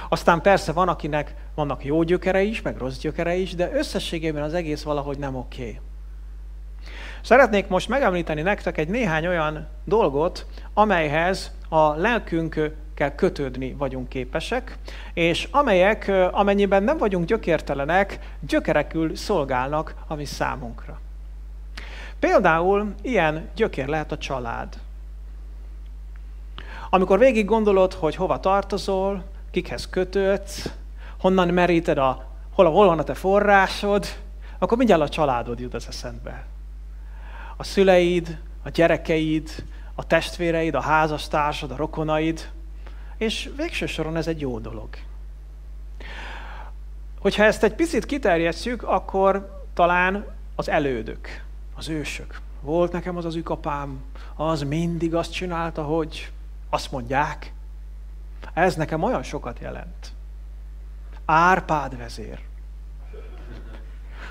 [0.08, 4.54] Aztán persze van, akinek vannak jó gyökerei is, meg rossz gyökerei is, de összességében az
[4.54, 5.62] egész valahogy nem oké.
[5.62, 5.80] Okay.
[7.22, 11.94] Szeretnék most megemlíteni nektek egy néhány olyan dolgot, amelyhez a
[12.98, 14.78] lelkünkkel kötődni vagyunk képesek,
[15.14, 21.00] és amelyek, amennyiben nem vagyunk gyökértelenek, gyökerekül szolgálnak a mi számunkra.
[22.18, 24.78] Például ilyen gyökér lehet a család.
[26.90, 30.72] Amikor végig gondolod, hogy hova tartozol, kikhez kötődsz,
[31.20, 34.06] honnan meríted a, hol, hol van a te forrásod,
[34.58, 36.44] akkor mindjárt a családod jut az eszedbe
[37.56, 39.48] a szüleid, a gyerekeid,
[39.94, 42.50] a testvéreid, a házastársad, a rokonaid,
[43.22, 44.88] és végső soron ez egy jó dolog.
[47.18, 52.40] Hogyha ezt egy picit kiterjesztjük, akkor talán az elődök, az ősök.
[52.60, 54.02] Volt nekem az az ükapám,
[54.34, 56.30] az mindig azt csinálta, hogy
[56.70, 57.52] azt mondják.
[58.54, 60.12] Ez nekem olyan sokat jelent.
[61.24, 62.40] Árpád vezér.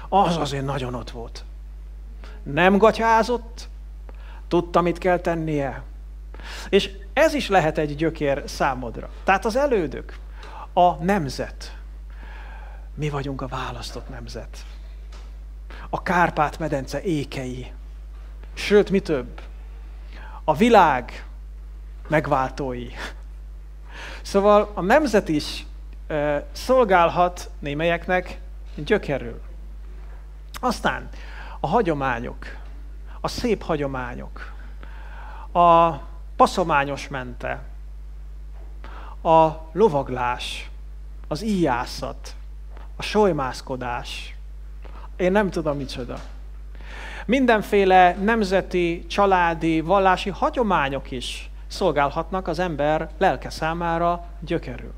[0.10, 1.44] Az azért nagyon ott volt
[2.44, 3.70] nem gatyázott,
[4.48, 5.84] tudta, mit kell tennie.
[6.70, 9.10] És ez is lehet egy gyökér számodra.
[9.24, 10.16] Tehát az elődök,
[10.74, 11.78] a nemzet.
[12.96, 14.66] Mi vagyunk a választott nemzet.
[15.90, 17.72] A Kárpát-medence ékei.
[18.54, 19.42] Sőt, mi több,
[20.44, 21.26] a világ
[22.08, 22.88] megváltói.
[24.22, 25.66] Szóval a nemzet is
[26.08, 28.40] e, szolgálhat némelyeknek
[28.76, 29.42] gyökerül.
[30.60, 31.10] Aztán
[31.60, 32.46] a hagyományok,
[33.22, 34.54] a szép hagyományok,
[35.54, 36.00] a
[36.42, 37.62] paszományos mente,
[39.24, 40.70] a lovaglás,
[41.28, 42.36] az íjászat,
[42.96, 44.36] a solymászkodás.
[45.16, 46.20] Én nem tudom micsoda.
[47.26, 54.94] Mindenféle nemzeti, családi, vallási hagyományok is szolgálhatnak az ember lelke számára gyökerül.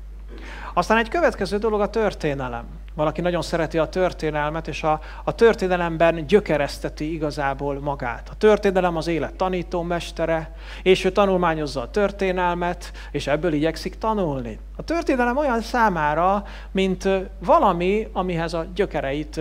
[0.74, 2.64] Aztán egy következő dolog a történelem.
[2.94, 8.28] Valaki nagyon szereti a történelmet, és a, a történelemben gyökereszteti igazából magát.
[8.28, 14.58] A történelem az élet tanító mestere, és ő tanulmányozza a történelmet, és ebből igyekszik tanulni.
[14.76, 19.40] A történelem olyan számára, mint valami, amihez a gyökereit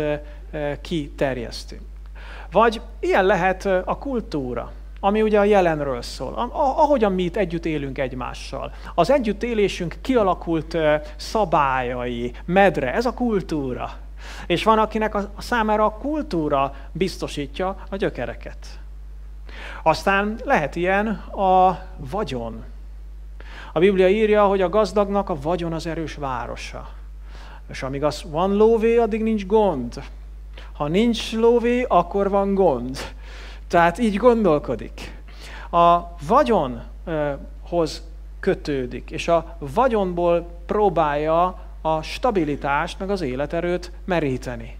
[0.81, 1.79] kiterjeszti.
[2.51, 4.71] Vagy ilyen lehet a kultúra
[5.05, 8.73] ami ugye a jelenről szól, ahogyan mi itt együtt élünk egymással.
[8.95, 10.77] Az együttélésünk kialakult
[11.15, 13.91] szabályai, medre, ez a kultúra.
[14.47, 18.57] És van, akinek a számára a kultúra biztosítja a gyökereket.
[19.83, 22.63] Aztán lehet ilyen a vagyon.
[23.73, 26.89] A Biblia írja, hogy a gazdagnak a vagyon az erős városa.
[27.69, 30.03] És amíg az van lóvé, addig nincs gond.
[30.73, 32.97] Ha nincs lóvé, akkor van gond.
[33.73, 35.21] Tehát így gondolkodik.
[35.71, 38.03] A vagyonhoz
[38.39, 44.77] kötődik, és a vagyonból próbálja a stabilitást, meg az életerőt meríteni.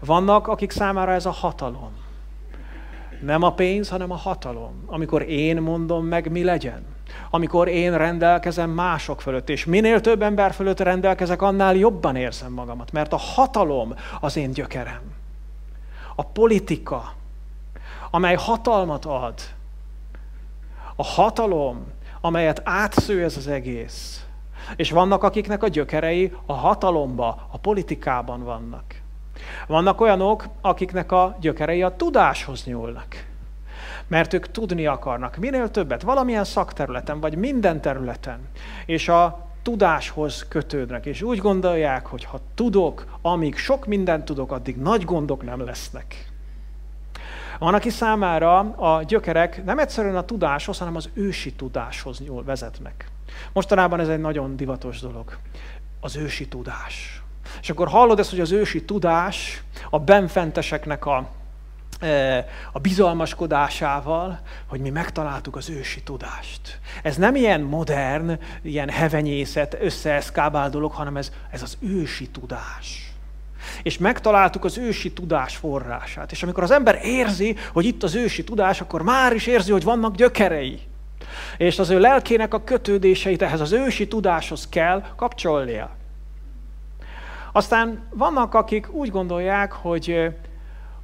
[0.00, 1.90] Vannak, akik számára ez a hatalom.
[3.22, 4.84] Nem a pénz, hanem a hatalom.
[4.86, 6.84] Amikor én mondom meg, mi legyen.
[7.30, 12.92] Amikor én rendelkezem mások fölött, és minél több ember fölött rendelkezek, annál jobban érzem magamat,
[12.92, 15.00] mert a hatalom az én gyökerem.
[16.14, 17.20] A politika,
[18.14, 19.34] amely hatalmat ad.
[20.96, 21.86] A hatalom,
[22.20, 24.26] amelyet átsző ez az egész.
[24.76, 28.84] És vannak, akiknek a gyökerei a hatalomba, a politikában vannak.
[29.66, 33.26] Vannak olyanok, akiknek a gyökerei a tudáshoz nyúlnak.
[34.06, 38.48] Mert ők tudni akarnak minél többet, valamilyen szakterületen, vagy minden területen.
[38.86, 44.76] És a tudáshoz kötődnek, és úgy gondolják, hogy ha tudok, amíg sok mindent tudok, addig
[44.76, 46.31] nagy gondok nem lesznek.
[47.62, 53.10] Van, aki számára a gyökerek nem egyszerűen a tudáshoz, hanem az ősi tudáshoz nyúl, vezetnek.
[53.52, 55.38] Mostanában ez egy nagyon divatos dolog.
[56.00, 57.22] Az ősi tudás.
[57.60, 61.28] És akkor hallod ezt, hogy az ősi tudás a benfenteseknek a,
[62.00, 66.78] e, a bizalmaskodásával, hogy mi megtaláltuk az ősi tudást.
[67.02, 73.11] Ez nem ilyen modern, ilyen hevenyészet, összeeszkábál dolog, hanem ez, ez az ősi tudás
[73.82, 76.32] és megtaláltuk az ősi tudás forrását.
[76.32, 79.84] És amikor az ember érzi, hogy itt az ősi tudás, akkor már is érzi, hogy
[79.84, 80.80] vannak gyökerei.
[81.56, 85.90] És az ő lelkének a kötődéseit ehhez az ősi tudáshoz kell kapcsolnia.
[87.52, 90.30] Aztán vannak, akik úgy gondolják, hogy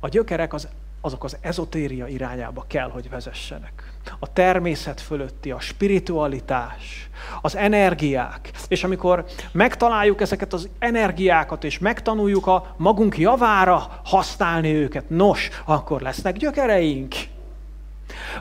[0.01, 0.69] a gyökerek az,
[1.01, 7.09] azok az ezotéria irányába kell, hogy vezessenek a természet fölötti, a spiritualitás,
[7.43, 8.51] az energiák.
[8.69, 16.01] És amikor megtaláljuk ezeket az energiákat, és megtanuljuk a magunk javára használni őket, nos, akkor
[16.01, 17.15] lesznek gyökereink.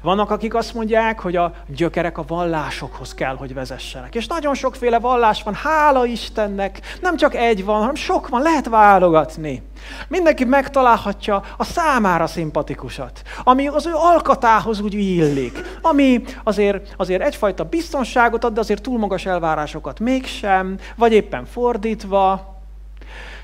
[0.02, 4.16] Vannak, akik azt mondják, hogy a gyökerek a vallásokhoz kell, hogy vezessenek.
[4.16, 6.80] És nagyon sokféle vallás van, hála Istennek.
[7.02, 9.62] Nem csak egy van, hanem sok van, lehet válogatni.
[10.08, 17.64] Mindenki megtalálhatja a számára szimpatikusat, ami az ő alkatához úgy illik, ami azért, azért egyfajta
[17.64, 22.56] biztonságot ad, de azért túl magas elvárásokat mégsem, vagy éppen fordítva.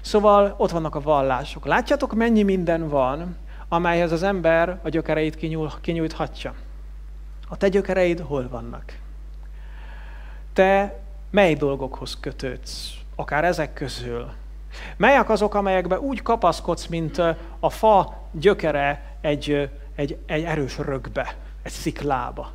[0.02, 1.66] Szóval ott vannak a vallások.
[1.66, 3.36] Látjátok, mennyi minden van,
[3.74, 6.54] amelyhez az ember a gyökereit kinyúl, kinyújthatja.
[7.50, 8.98] A te gyökereid hol vannak?
[10.54, 12.94] Te mely dolgokhoz kötődsz?
[13.16, 14.32] Akár ezek közül.
[14.98, 17.18] Melyek azok, amelyekbe úgy kapaszkodsz, mint
[17.60, 22.52] a fa gyökere egy, egy, egy erős rögbe, egy sziklába?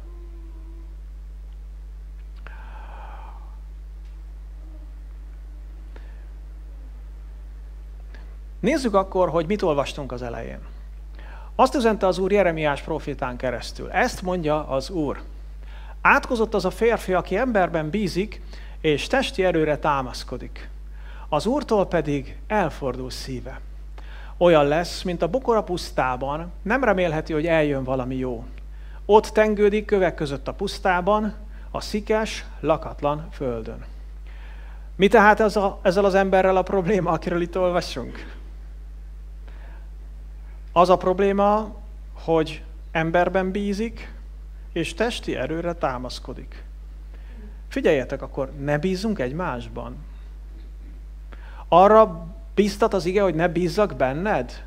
[8.60, 10.76] Nézzük akkor, hogy mit olvastunk az elején.
[11.60, 13.90] Azt üzente az Úr Jeremiás profétán keresztül.
[13.90, 15.20] Ezt mondja az Úr.
[16.00, 18.42] Átkozott az a férfi, aki emberben bízik,
[18.80, 20.68] és testi erőre támaszkodik.
[21.28, 23.60] Az Úrtól pedig elfordul szíve.
[24.36, 28.44] Olyan lesz, mint a bokora pusztában, nem remélheti, hogy eljön valami jó.
[29.06, 31.34] Ott tengődik kövek között a pusztában,
[31.70, 33.84] a szikes, lakatlan földön.
[34.96, 38.37] Mi tehát ez a, ezzel az emberrel a probléma, akiről itt olvasunk?
[40.72, 41.74] Az a probléma,
[42.12, 44.12] hogy emberben bízik,
[44.72, 46.64] és testi erőre támaszkodik.
[47.68, 49.96] Figyeljetek, akkor ne bízzunk egymásban.
[51.68, 54.64] Arra bíztat az ige, hogy ne bízzak benned?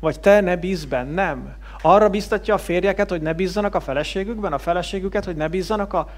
[0.00, 1.56] Vagy te ne bízz bennem?
[1.82, 6.08] Arra biztatja a férjeket, hogy ne bízzanak a feleségükben, a feleségüket, hogy ne bízzanak a,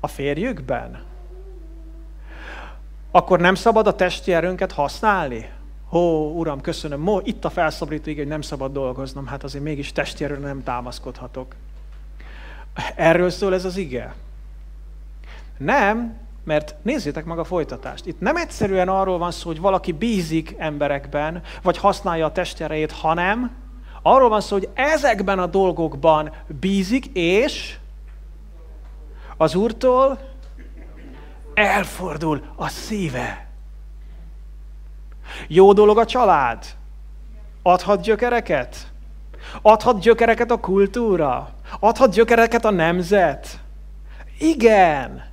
[0.00, 1.02] a férjükben?
[3.10, 5.50] Akkor nem szabad a testi erőnket használni?
[5.94, 10.24] Ó, Uram, köszönöm, Mo, itt a felszabadító hogy nem szabad dolgoznom, hát azért mégis testi
[10.24, 11.54] erőre nem támaszkodhatok.
[12.94, 14.14] Erről szól ez az ige?
[15.58, 18.06] Nem, mert nézzétek meg a folytatást.
[18.06, 23.50] Itt nem egyszerűen arról van szó, hogy valaki bízik emberekben, vagy használja a testerejét, hanem
[24.02, 27.76] arról van szó, hogy ezekben a dolgokban bízik, és
[29.36, 30.18] az Úrtól
[31.54, 33.43] elfordul a szíve.
[35.48, 36.64] Jó dolog a család?
[37.62, 38.76] Adhat gyökereket?
[39.62, 41.48] Adhat gyökereket a kultúra?
[41.80, 43.60] Adhat gyökereket a nemzet?
[44.38, 45.24] Igen.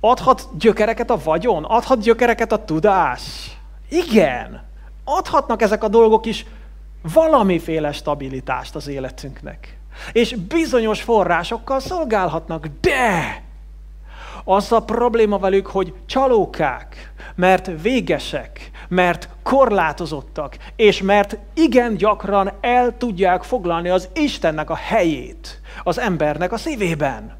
[0.00, 1.64] Adhat gyökereket a vagyon?
[1.64, 3.56] Adhat gyökereket a tudás?
[3.88, 4.64] Igen.
[5.04, 6.46] Adhatnak ezek a dolgok is
[7.12, 9.78] valamiféle stabilitást az életünknek.
[10.12, 13.42] És bizonyos forrásokkal szolgálhatnak, de
[14.44, 22.96] az a probléma velük, hogy csalókák, mert végesek, mert korlátozottak, és mert igen gyakran el
[22.96, 27.36] tudják foglalni az Istennek a helyét az embernek a szívében.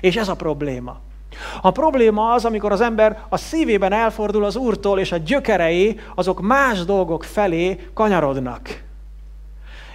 [0.00, 1.00] És ez a probléma.
[1.60, 6.40] A probléma az, amikor az ember a szívében elfordul az Úrtól, és a gyökerei azok
[6.40, 8.82] más dolgok felé kanyarodnak.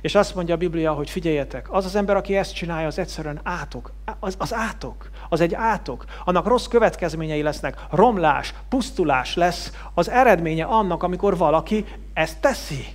[0.02, 3.40] És azt mondja a Biblia, hogy figyeljetek, az az ember, aki ezt csinálja, az egyszerűen
[3.44, 3.92] átok.
[4.20, 5.10] Az, az átok.
[5.34, 6.06] Az egy átok.
[6.26, 7.86] Annak rossz következményei lesznek.
[7.90, 12.86] Romlás, pusztulás lesz az eredménye annak, amikor valaki ezt teszi.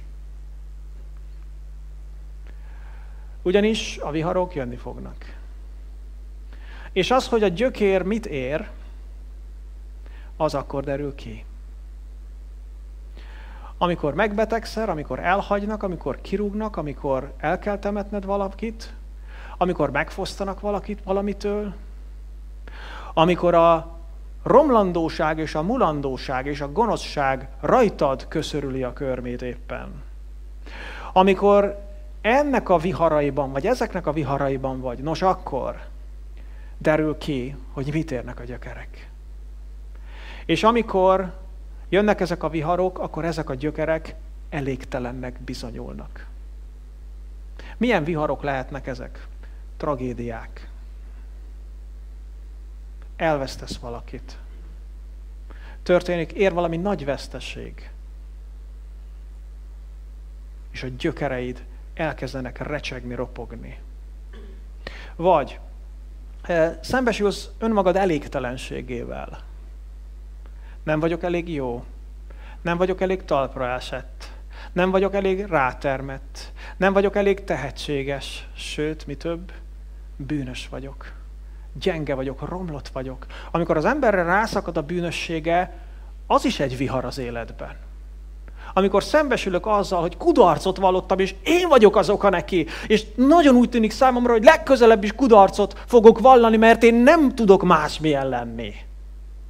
[3.43, 5.35] Ugyanis a viharok jönni fognak.
[6.93, 8.69] És az, hogy a gyökér mit ér,
[10.37, 11.45] az akkor derül ki.
[13.79, 18.95] Amikor megbetegszel, amikor elhagynak, amikor kirúgnak, amikor el kell temetned valakit,
[19.57, 21.75] amikor megfosztanak valakit valamitől,
[23.19, 23.97] amikor a
[24.43, 30.03] romlandóság és a mulandóság és a gonoszság rajtad köszörüli a körmét éppen.
[31.13, 31.79] Amikor
[32.21, 35.81] ennek a viharaiban, vagy ezeknek a viharaiban vagy, nos akkor
[36.79, 39.11] derül ki, hogy mit érnek a gyökerek.
[40.45, 41.33] És amikor
[41.89, 44.15] jönnek ezek a viharok, akkor ezek a gyökerek
[44.51, 46.27] elégtelennek bizonyulnak.
[47.77, 49.27] Milyen viharok lehetnek ezek?
[49.77, 50.69] Tragédiák.
[53.19, 54.39] Elvesztesz valakit.
[55.83, 57.91] Történik, ér valami nagy veszteség.
[60.71, 61.65] És a gyökereid
[61.95, 63.79] elkezdenek recsegni, ropogni.
[65.17, 65.59] Vagy
[66.43, 69.43] e, szembesülsz önmagad elégtelenségével.
[70.83, 71.85] Nem vagyok elég jó.
[72.63, 74.33] Nem vagyok elég talpra esett.
[74.73, 76.53] Nem vagyok elég rátermett.
[76.77, 78.49] Nem vagyok elég tehetséges.
[78.55, 79.53] Sőt, mi több,
[80.17, 81.18] bűnös vagyok.
[81.81, 83.27] Gyenge vagyok, romlott vagyok.
[83.51, 85.73] Amikor az emberre rászakad a bűnössége,
[86.27, 87.87] az is egy vihar az életben
[88.79, 93.69] amikor szembesülök azzal, hogy kudarcot vallottam, és én vagyok az oka neki, és nagyon úgy
[93.69, 98.75] tűnik számomra, hogy legközelebb is kudarcot fogok vallani, mert én nem tudok másmilyen lenni.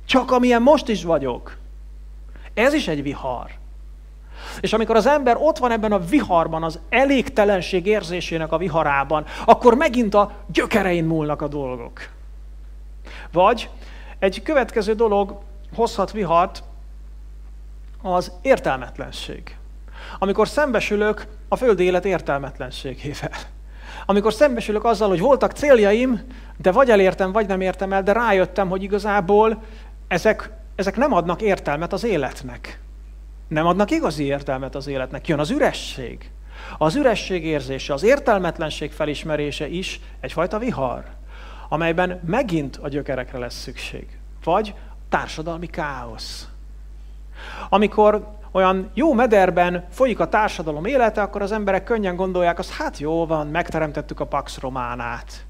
[0.07, 1.57] Csak amilyen most is vagyok.
[2.55, 3.51] Ez is egy vihar.
[4.61, 9.75] És amikor az ember ott van ebben a viharban, az elégtelenség érzésének a viharában, akkor
[9.75, 12.09] megint a gyökerein múlnak a dolgok.
[13.33, 13.71] Vagy
[14.19, 15.39] egy következő dolog
[15.75, 16.63] hozhat vihart,
[18.03, 19.57] az értelmetlenség.
[20.19, 23.31] Amikor szembesülök a földi élet értelmetlenségével.
[24.07, 26.21] Amikor szembesülök azzal, hogy voltak céljaim,
[26.57, 29.63] de vagy elértem, vagy nem értem el, de rájöttem, hogy igazából
[30.09, 32.81] ezek, ezek nem adnak értelmet az életnek.
[33.49, 35.29] Nem adnak igazi értelmet az életnek.
[35.29, 36.31] Jön az üresség.
[36.79, 41.05] Az üresség érzése, az értelmetlenség felismerése is egyfajta vihar,
[41.69, 44.19] amelyben megint a gyökerekre lesz szükség.
[44.45, 44.75] Vagy
[45.09, 46.49] társadalmi káosz.
[47.69, 52.99] Amikor olyan jó mederben folyik a társadalom élete, akkor az emberek könnyen gondolják, az hát
[52.99, 55.47] jó van, megteremtettük a Pax Románát.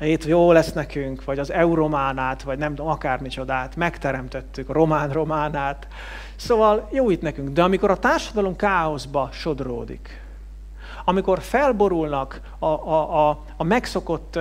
[0.00, 5.88] Itt jó lesz nekünk, vagy az Eurománát, vagy nem tudom, akármicsodát, megteremtettük a Román Románát.
[6.36, 7.48] Szóval jó itt nekünk.
[7.48, 10.22] De amikor a társadalom káoszba sodródik,
[11.04, 14.38] amikor felborulnak a, a, a, a megszokott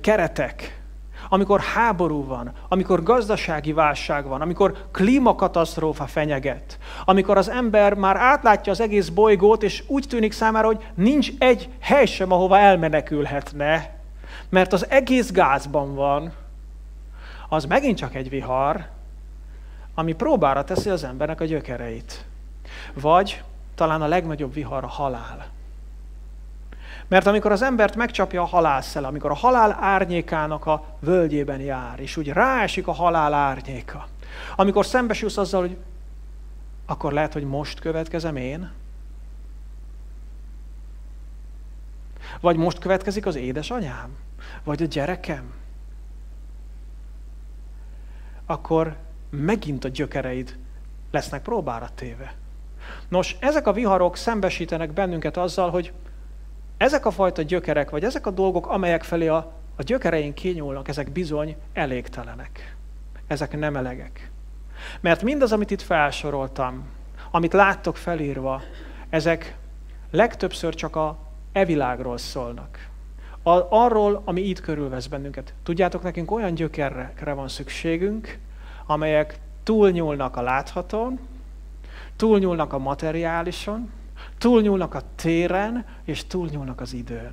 [0.00, 0.80] keretek,
[1.28, 8.72] amikor háború van, amikor gazdasági válság van, amikor klímakatasztrófa fenyeget, amikor az ember már átlátja
[8.72, 13.94] az egész bolygót, és úgy tűnik számára, hogy nincs egy hely sem, ahova elmenekülhetne,
[14.48, 16.32] mert az egész gázban van,
[17.48, 18.86] az megint csak egy vihar,
[19.94, 22.24] ami próbára teszi az embernek a gyökereit.
[22.94, 23.42] Vagy
[23.74, 25.55] talán a legnagyobb vihar a halál.
[27.08, 32.16] Mert amikor az embert megcsapja a halálszel, amikor a halál árnyékának a völgyében jár, és
[32.16, 34.08] úgy ráesik a halál árnyéka,
[34.56, 35.76] amikor szembesülsz azzal, hogy
[36.86, 38.70] akkor lehet, hogy most következem én,
[42.40, 44.16] vagy most következik az édesanyám,
[44.64, 45.54] vagy a gyerekem,
[48.46, 48.96] akkor
[49.30, 50.56] megint a gyökereid
[51.10, 52.34] lesznek próbára téve.
[53.08, 55.92] Nos, ezek a viharok szembesítenek bennünket azzal, hogy
[56.76, 61.10] ezek a fajta gyökerek, vagy ezek a dolgok, amelyek felé a, a gyökereink kényulnak, ezek
[61.10, 62.76] bizony elégtelenek.
[63.26, 64.30] Ezek nem elegek.
[65.00, 66.84] Mert mindaz, amit itt felsoroltam,
[67.30, 68.62] amit láttok felírva,
[69.08, 69.56] ezek
[70.10, 71.18] legtöbbször csak a
[71.52, 72.88] evilágról szólnak.
[73.42, 75.54] A, arról, ami itt körülvesz bennünket.
[75.62, 78.38] Tudjátok, nekünk olyan gyökerekre van szükségünk,
[78.86, 81.18] amelyek túlnyúlnak a láthatón,
[82.16, 83.90] túlnyúlnak a materiálison,
[84.38, 87.32] túlnyúlnak a téren, és túlnyúlnak az időn.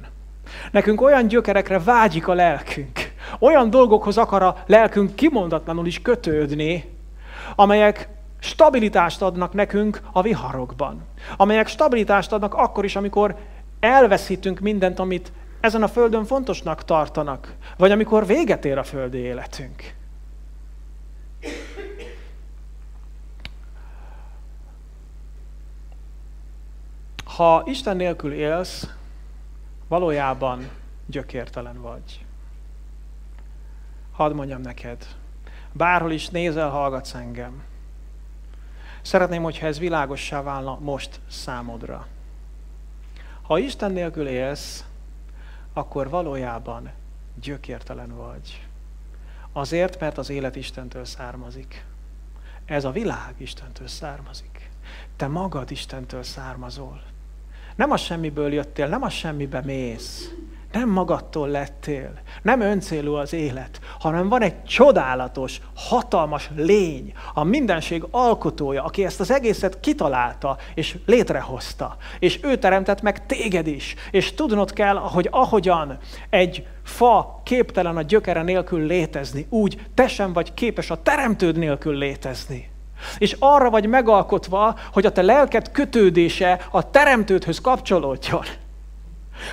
[0.71, 6.91] Nekünk olyan gyökerekre vágyik a lelkünk, olyan dolgokhoz akar a lelkünk kimondatlanul is kötődni,
[7.55, 11.01] amelyek stabilitást adnak nekünk a viharokban.
[11.37, 13.35] Amelyek stabilitást adnak akkor is, amikor
[13.79, 19.95] elveszítünk mindent, amit ezen a földön fontosnak tartanak, vagy amikor véget ér a földi életünk.
[27.35, 28.87] Ha Isten nélkül élsz,
[29.87, 30.69] valójában
[31.05, 32.25] gyökértelen vagy.
[34.11, 35.07] Hadd mondjam neked,
[35.71, 37.63] bárhol is nézel, hallgatsz engem.
[39.01, 42.07] Szeretném, hogyha ez világossá válna most számodra.
[43.41, 44.85] Ha Isten nélkül élsz,
[45.73, 46.91] akkor valójában
[47.41, 48.67] gyökértelen vagy.
[49.51, 51.85] Azért, mert az élet Istentől származik.
[52.65, 54.69] Ez a világ Istentől származik.
[55.15, 57.12] Te magad Istentől származol.
[57.75, 60.33] Nem a semmiből jöttél, nem a semmibe mész.
[60.73, 62.13] Nem magadtól lettél.
[62.41, 69.19] Nem öncélú az élet, hanem van egy csodálatos, hatalmas lény, a mindenség alkotója, aki ezt
[69.19, 71.97] az egészet kitalálta és létrehozta.
[72.19, 73.95] És ő teremtett meg téged is.
[74.11, 75.97] És tudnod kell, hogy ahogyan
[76.29, 81.97] egy fa képtelen a gyökere nélkül létezni, úgy te sem vagy képes a teremtőd nélkül
[81.97, 82.72] létezni.
[83.17, 88.43] És arra vagy megalkotva, hogy a te lelked kötődése a teremtődhöz kapcsolódjon.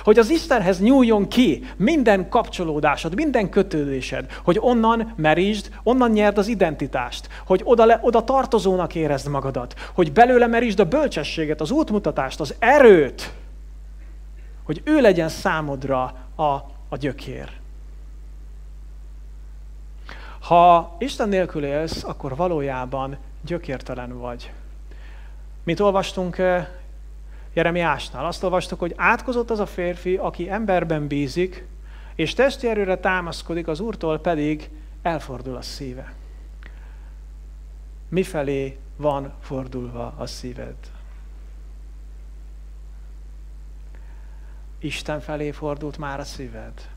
[0.03, 6.47] Hogy az Istenhez nyúljon ki minden kapcsolódásod, minden kötődésed, hogy onnan merítsd, onnan nyerd az
[6.47, 12.39] identitást, hogy oda, le, oda tartozónak érezd magadat, hogy belőle merítsd a bölcsességet, az útmutatást,
[12.39, 13.31] az erőt,
[14.63, 16.43] hogy ő legyen számodra a,
[16.89, 17.49] a gyökér.
[20.39, 24.51] Ha Isten nélkül élsz, akkor valójában gyökértelen vagy.
[25.63, 26.67] Mint olvastunk eh,
[27.53, 31.65] Jeremiásnál, azt olvastuk, hogy átkozott az a férfi, aki emberben bízik,
[32.15, 34.69] és testi erőre támaszkodik, az Úrtól pedig
[35.01, 36.13] elfordul a szíve.
[38.09, 40.75] Mifelé van fordulva a szíved?
[44.79, 46.89] Isten felé fordult már a szíved.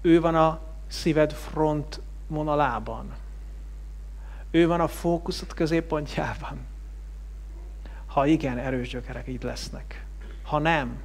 [0.00, 3.14] Ő van a szíved front vonalában.
[4.56, 6.58] Ő van a fókuszod középpontjában.
[8.06, 10.04] Ha igen, erős gyökerek így lesznek.
[10.44, 11.02] Ha nem,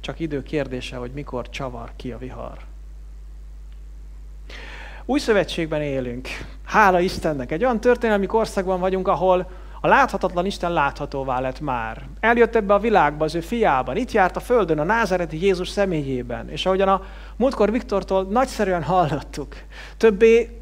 [0.00, 2.58] csak idő kérdése, hogy mikor csavar ki a vihar.
[5.04, 6.28] Új szövetségben élünk.
[6.64, 7.50] Hála Istennek.
[7.52, 9.50] Egy olyan történelmi korszakban vagyunk, ahol
[9.80, 12.08] a láthatatlan Isten láthatóvá lett már.
[12.20, 16.48] Eljött ebbe a világba az ő fiában, itt járt a földön, a názereti Jézus személyében.
[16.48, 17.02] És ahogyan a
[17.36, 19.56] múltkor Viktortól nagyszerűen hallottuk,
[19.96, 20.61] többé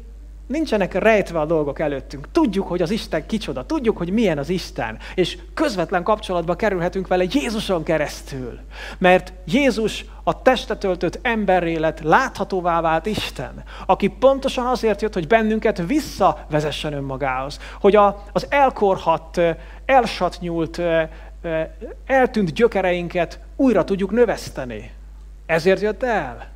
[0.51, 2.27] nincsenek rejtve a dolgok előttünk.
[2.31, 7.23] Tudjuk, hogy az Isten kicsoda, tudjuk, hogy milyen az Isten, és közvetlen kapcsolatba kerülhetünk vele
[7.29, 8.59] Jézuson keresztül.
[8.97, 15.27] Mert Jézus a testet öltött emberré lett, láthatóvá vált Isten, aki pontosan azért jött, hogy
[15.27, 19.41] bennünket visszavezessen önmagához, hogy a, az elkorhat,
[19.85, 20.81] elsatnyult,
[22.05, 24.91] eltűnt gyökereinket újra tudjuk növeszteni.
[25.45, 26.49] Ezért jött el.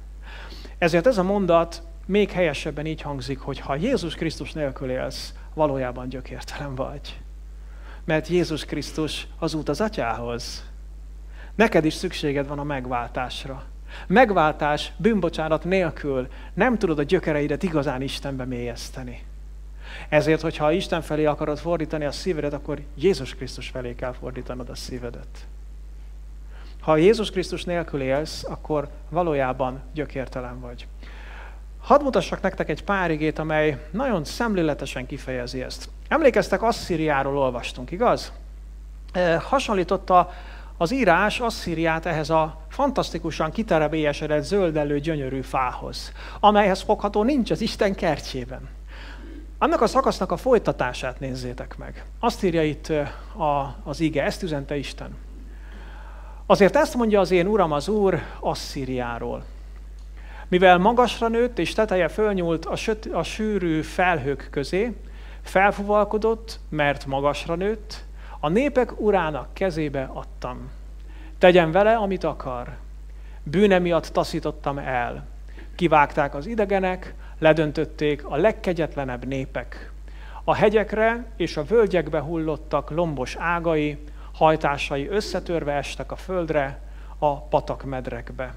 [0.78, 6.10] Ezért ez a mondat még helyesebben így hangzik, hogy ha Jézus Krisztus nélkül élsz, valójában
[6.10, 7.20] gyökértelen vagy.
[8.04, 10.70] Mert Jézus Krisztus az út az atyához.
[11.56, 13.64] Neked is szükséged van a megváltásra.
[14.08, 19.24] Megváltás, bűnbocsánat nélkül nem tudod a gyökereidet igazán Istenbe mélyezteni.
[20.10, 24.76] Ezért, hogyha Isten felé akarod fordítani a szívedet, akkor Jézus Krisztus felé kell fordítanod a
[24.76, 25.48] szívedet.
[26.80, 30.88] Ha Jézus Krisztus nélkül élsz, akkor valójában gyökértelen vagy.
[31.86, 35.90] Hadd mutassak nektek egy pár igét, amely nagyon szemléletesen kifejezi ezt.
[36.08, 38.32] Emlékeztek, Asszíriáról olvastunk, igaz?
[39.40, 40.32] Hasonlította
[40.78, 47.96] az írás Asszíriát ehhez a fantasztikusan kiterebélyesedett zöldelő gyönyörű fához, amelyhez fogható nincs az Isten
[47.96, 48.70] kertjében.
[49.58, 52.06] Annak a szakasznak a folytatását nézzétek meg.
[52.20, 52.90] Azt írja itt
[53.38, 55.16] a, az ige, ezt üzente Isten.
[56.46, 59.44] Azért ezt mondja az én Uram az Úr Asszíriáról.
[60.48, 64.96] Mivel magasra nőtt és teteje fölnyúlt a, söt, a sűrű felhők közé,
[65.42, 68.04] felfuvalkodott, mert magasra nőtt,
[68.40, 70.70] a népek urának kezébe adtam.
[71.38, 72.78] Tegyen vele, amit akar.
[73.44, 75.28] Bűne miatt taszítottam el.
[75.76, 79.92] Kivágták az idegenek, ledöntötték a legkegyetlenebb népek.
[80.44, 83.98] A hegyekre és a völgyekbe hullottak lombos ágai,
[84.34, 86.80] hajtásai összetörve estek a földre,
[87.20, 88.54] a patakmedrekbe.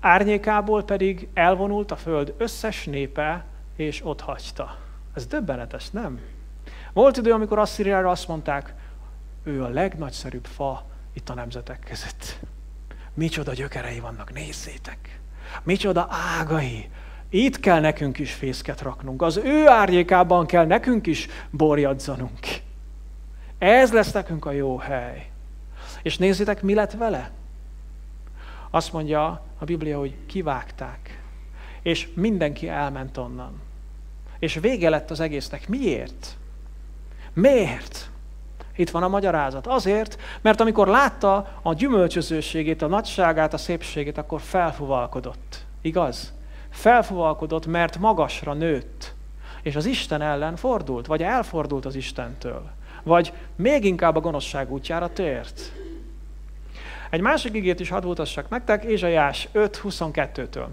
[0.00, 3.44] Árnyékából pedig elvonult a föld összes népe,
[3.76, 4.76] és ott hagyta.
[5.14, 6.20] Ez döbbenetes, nem?
[6.92, 8.74] Volt idő, amikor Asszíriára azt mondták,
[9.44, 12.38] ő a legnagyszerűbb fa itt a nemzetek között.
[13.14, 15.20] Micsoda gyökerei vannak, nézzétek!
[15.62, 16.90] Micsoda ágai!
[17.28, 19.22] Itt kell nekünk is fészket raknunk.
[19.22, 22.38] Az ő árnyékában kell nekünk is borjadzanunk.
[23.58, 25.30] Ez lesz nekünk a jó hely.
[26.02, 27.30] És nézzétek, mi lett vele?
[28.70, 31.22] Azt mondja a Biblia, hogy kivágták,
[31.82, 33.60] és mindenki elment onnan.
[34.38, 35.68] És vége lett az egésznek.
[35.68, 36.36] Miért?
[37.32, 38.10] Miért?
[38.76, 39.66] Itt van a magyarázat.
[39.66, 45.64] Azért, mert amikor látta a gyümölcsözőségét, a nagyságát, a szépségét, akkor felfuvalkodott.
[45.80, 46.32] Igaz?
[46.70, 49.14] Felfuvalkodott, mert magasra nőtt.
[49.62, 52.70] És az Isten ellen fordult, vagy elfordult az Istentől.
[53.02, 55.72] Vagy még inkább a gonoszság útjára tért.
[57.10, 60.66] Egy másik igét is hadd mutassak nektek, Ézsajás 5.22-től.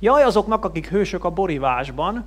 [0.00, 2.24] Jaj azoknak, akik hősök a borivásban,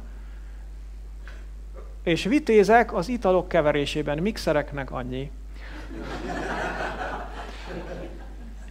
[2.04, 5.32] és vitézek az italok keverésében, mixereknek annyi.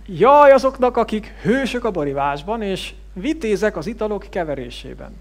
[0.07, 5.13] Jaj azoknak, akik hősök a borivásban, és vitézek az italok keverésében,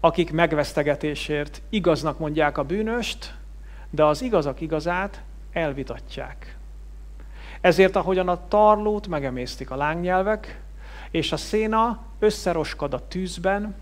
[0.00, 3.34] akik megvesztegetésért igaznak mondják a bűnöst,
[3.90, 6.57] de az igazak igazát elvitatják.
[7.60, 10.60] Ezért, ahogyan a tarlót megemésztik a lángnyelvek,
[11.10, 13.74] és a széna összeroskad a tűzben,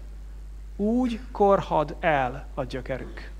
[0.77, 3.31] úgy korhad el a gyökerük.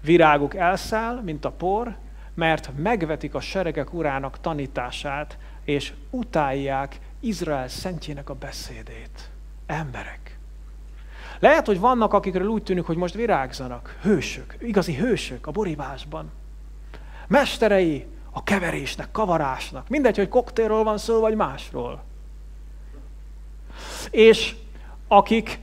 [0.00, 1.96] Viráguk elszáll, mint a por,
[2.34, 9.30] mert megvetik a seregek urának tanítását, és utálják Izrael szentjének a beszédét.
[9.66, 10.38] Emberek.
[11.38, 13.98] Lehet, hogy vannak, akikről úgy tűnik, hogy most virágzanak.
[14.02, 16.30] Hősök, igazi hősök a borívásban.
[17.26, 18.06] Mesterei
[18.38, 19.88] a keverésnek, kavarásnak.
[19.88, 22.02] Mindegy, hogy koktélról van szó, vagy másról.
[24.10, 24.54] És
[25.08, 25.58] akik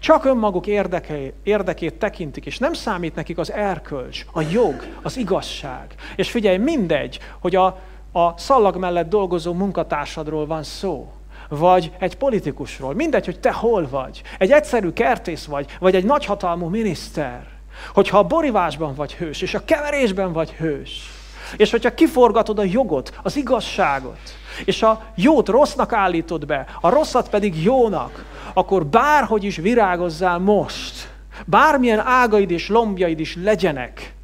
[0.00, 5.94] csak önmaguk érdeke, érdekét tekintik, és nem számít nekik az erkölcs, a jog, az igazság.
[6.16, 7.66] És figyelj, mindegy, hogy a,
[8.12, 11.12] a szallag mellett dolgozó munkatársadról van szó,
[11.48, 16.68] vagy egy politikusról, mindegy, hogy te hol vagy, egy egyszerű kertész vagy, vagy egy nagyhatalmú
[16.68, 17.46] miniszter,
[17.94, 21.22] hogyha a borivásban vagy hős, és a keverésben vagy hős,
[21.56, 24.20] és hogyha kiforgatod a jogot, az igazságot,
[24.64, 28.24] és a jót rossznak állítod be, a rosszat pedig jónak,
[28.54, 31.12] akkor bárhogy is virágozzál most,
[31.46, 34.14] bármilyen ágaid és lombjaid is legyenek,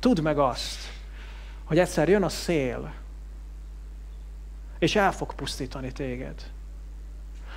[0.00, 0.78] tudd meg azt,
[1.64, 2.92] hogy egyszer jön a szél,
[4.78, 6.34] és el fog pusztítani téged.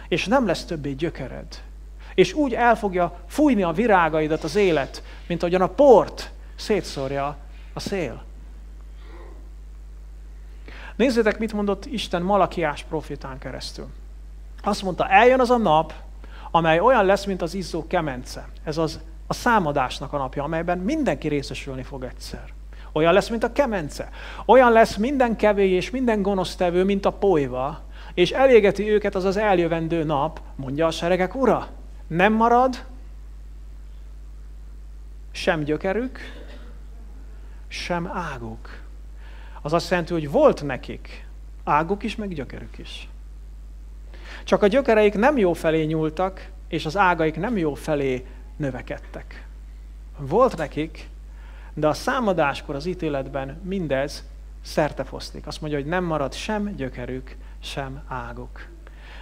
[0.08, 1.62] És nem lesz többé gyökered.
[2.16, 7.38] És úgy el fogja fújni a virágaidat az élet, mint ahogyan a port szétszórja
[7.74, 8.27] a szél.
[10.98, 13.88] Nézzétek, mit mondott Isten Malakiás profitán keresztül.
[14.64, 15.94] Azt mondta, eljön az a nap,
[16.52, 18.48] amely olyan lesz, mint az izzó kemence.
[18.64, 22.44] Ez az a számadásnak a napja, amelyben mindenki részesülni fog egyszer.
[22.92, 24.10] Olyan lesz, mint a kemence.
[24.46, 27.80] Olyan lesz minden kevély és minden gonosztevő, mint a polyva,
[28.14, 31.68] és elégeti őket az az eljövendő nap, mondja a seregek ura.
[32.08, 32.86] Nem marad
[35.32, 36.20] sem gyökerük,
[37.68, 38.87] sem águk.
[39.68, 41.26] Az azt jelenti, hogy volt nekik
[41.64, 43.10] águk is, meg gyökerük is.
[44.44, 48.26] Csak a gyökereik nem jó felé nyúltak, és az ágaik nem jó felé
[48.58, 49.46] növekedtek.
[50.18, 51.08] Volt nekik,
[51.74, 54.26] de a számadáskor az ítéletben mindez
[54.62, 55.48] szertefosztik.
[55.48, 58.68] Azt mondja, hogy nem marad sem gyökerük, sem águk.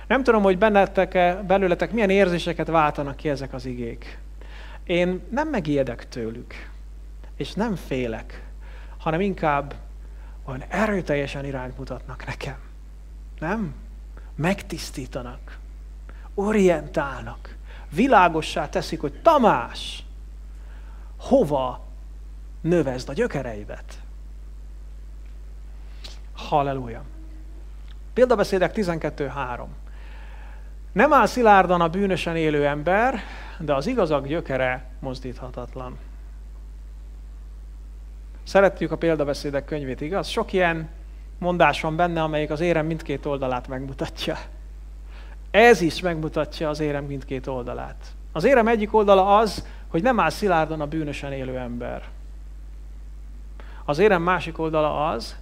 [0.07, 4.19] Nem tudom, hogy bennetek -e, belőletek milyen érzéseket váltanak ki ezek az igék.
[4.83, 6.69] Én nem megijedek tőlük,
[7.35, 8.43] és nem félek,
[8.97, 9.73] hanem inkább
[10.45, 12.57] olyan erőteljesen irányt mutatnak nekem.
[13.39, 13.73] Nem?
[14.35, 15.57] Megtisztítanak,
[16.33, 17.55] orientálnak,
[17.89, 20.03] világossá teszik, hogy Tamás,
[21.17, 21.85] hova
[22.61, 23.99] növezd a gyökereidet.
[26.33, 27.03] Halleluja.
[28.13, 29.65] Példabeszédek 12.3.
[30.91, 33.19] Nem áll szilárdan a bűnösen élő ember,
[33.59, 35.97] de az igazak gyökere mozdíthatatlan.
[38.45, 40.27] Szeretjük a példabeszédek könyvét, igaz?
[40.27, 40.89] Sok ilyen
[41.37, 44.37] mondás van benne, amelyik az érem mindkét oldalát megmutatja.
[45.51, 48.05] Ez is megmutatja az érem mindkét oldalát.
[48.31, 52.03] Az érem egyik oldala az, hogy nem áll szilárdan a bűnösen élő ember.
[53.85, 55.35] Az érem másik oldala az,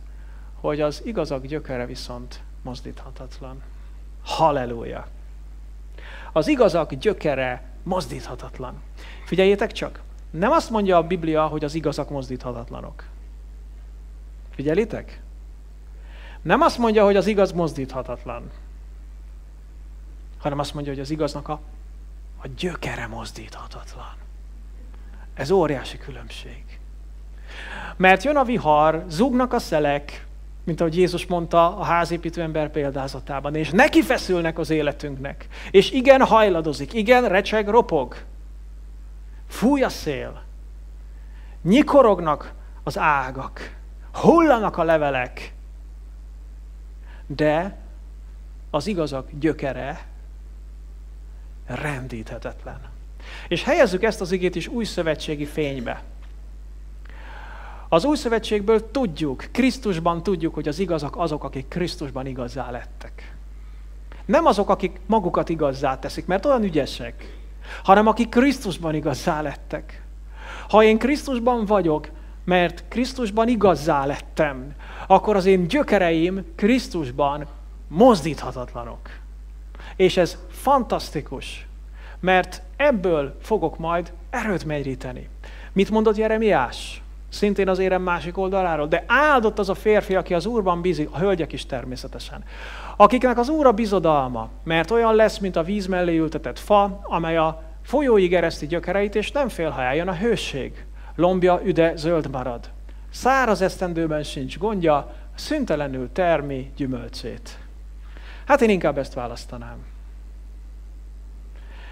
[0.62, 3.62] hogy az igazak gyökere viszont mozdíthatatlan.
[4.24, 5.08] Halleluja!
[6.32, 8.82] Az igazak gyökere mozdíthatatlan.
[9.26, 10.02] Figyeljétek csak,
[10.34, 13.04] nem azt mondja a Biblia, hogy az igazak mozdíthatatlanok.
[14.56, 15.22] Figyelitek?
[16.42, 18.52] Nem azt mondja, hogy az igaz mozdíthatatlan,
[20.38, 21.60] hanem azt mondja, hogy az igaznak a,
[22.42, 24.16] a gyökere mozdíthatatlan.
[25.34, 26.64] Ez óriási különbség.
[27.98, 30.28] Mert jön a vihar, zúgnak a szelek,
[30.64, 35.48] mint ahogy Jézus mondta a házépítő ember példázatában, és neki feszülnek az életünknek.
[35.72, 38.16] És igen, hajladozik, igen, recseg, ropog.
[39.54, 40.44] Fúj a szél.
[41.62, 43.76] Nyikorognak az ágak.
[44.14, 45.54] Hullanak a levelek.
[47.28, 47.78] De
[48.70, 50.06] az igazak gyökere
[51.66, 52.80] rendíthetetlen.
[53.48, 56.04] És helyezzük ezt az igét is új szövetségi fénybe.
[57.90, 63.36] Az új szövetségből tudjuk, Krisztusban tudjuk, hogy az igazak azok, akik Krisztusban igazzá lettek.
[64.26, 67.43] Nem azok, akik magukat igazzá teszik, mert olyan ügyesek,
[67.84, 70.04] hanem akik Krisztusban igazzá lettek.
[70.70, 72.10] Ha én Krisztusban vagyok,
[72.46, 74.74] mert Krisztusban igazzá lettem,
[75.08, 77.48] akkor az én gyökereim Krisztusban
[77.88, 79.10] mozdíthatatlanok.
[79.96, 81.68] És ez fantasztikus,
[82.20, 85.30] mert ebből fogok majd erőt meríteni.
[85.74, 87.04] Mit mondott Jeremiás?
[87.34, 88.88] szintén az érem másik oldaláról.
[88.88, 92.44] De áldott az a férfi, aki az Úrban bízik, a hölgyek is természetesen.
[92.96, 97.38] Akiknek az Úr a bizodalma, mert olyan lesz, mint a víz mellé ültetett fa, amely
[97.38, 100.86] a folyóig ereszti gyökereit, és nem fél, ha eljön a hőség.
[101.16, 102.70] Lombja üde zöld marad.
[103.10, 107.60] Száraz esztendőben sincs gondja, szüntelenül termi gyümölcsét.
[108.46, 109.78] Hát én inkább ezt választanám.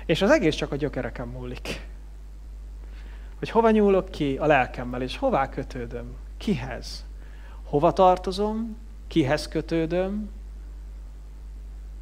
[0.05, 1.87] És az egész csak a gyökereken múlik.
[3.39, 6.15] Hogy hova nyúlok ki a lelkemmel, és hová kötődöm?
[6.37, 7.05] Kihez?
[7.63, 8.77] Hova tartozom?
[9.07, 10.29] Kihez kötődöm?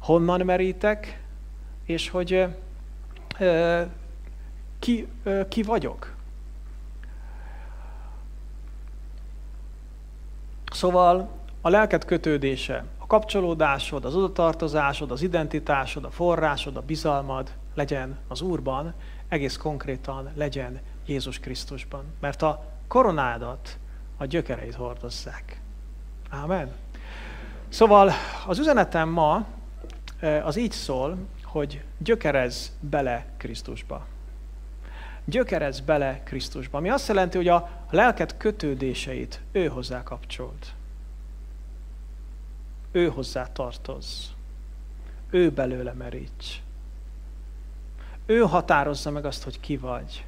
[0.00, 1.22] Honnan merítek?
[1.84, 2.46] És hogy
[4.78, 5.08] ki,
[5.48, 6.14] ki vagyok?
[10.72, 11.28] Szóval
[11.60, 18.40] a lelked kötődése, a kapcsolódásod, az odatartozásod, az identitásod, a forrásod, a bizalmad legyen az
[18.40, 18.94] Úrban,
[19.28, 22.04] egész konkrétan legyen Jézus Krisztusban.
[22.20, 23.78] Mert a koronádat
[24.16, 25.60] a gyökereit hordozzák.
[26.28, 26.72] Ámen.
[27.68, 28.10] Szóval
[28.46, 29.46] az üzenetem ma
[30.42, 34.06] az így szól, hogy gyökerez bele Krisztusba.
[35.24, 36.78] Gyökerez bele Krisztusba.
[36.78, 40.74] Ami azt jelenti, hogy a lelket kötődéseit ő hozzá kapcsolt.
[42.92, 44.34] Ő hozzá tartoz.
[45.30, 46.60] Ő belőle meríts.
[48.26, 50.24] Ő határozza meg azt, hogy ki vagy.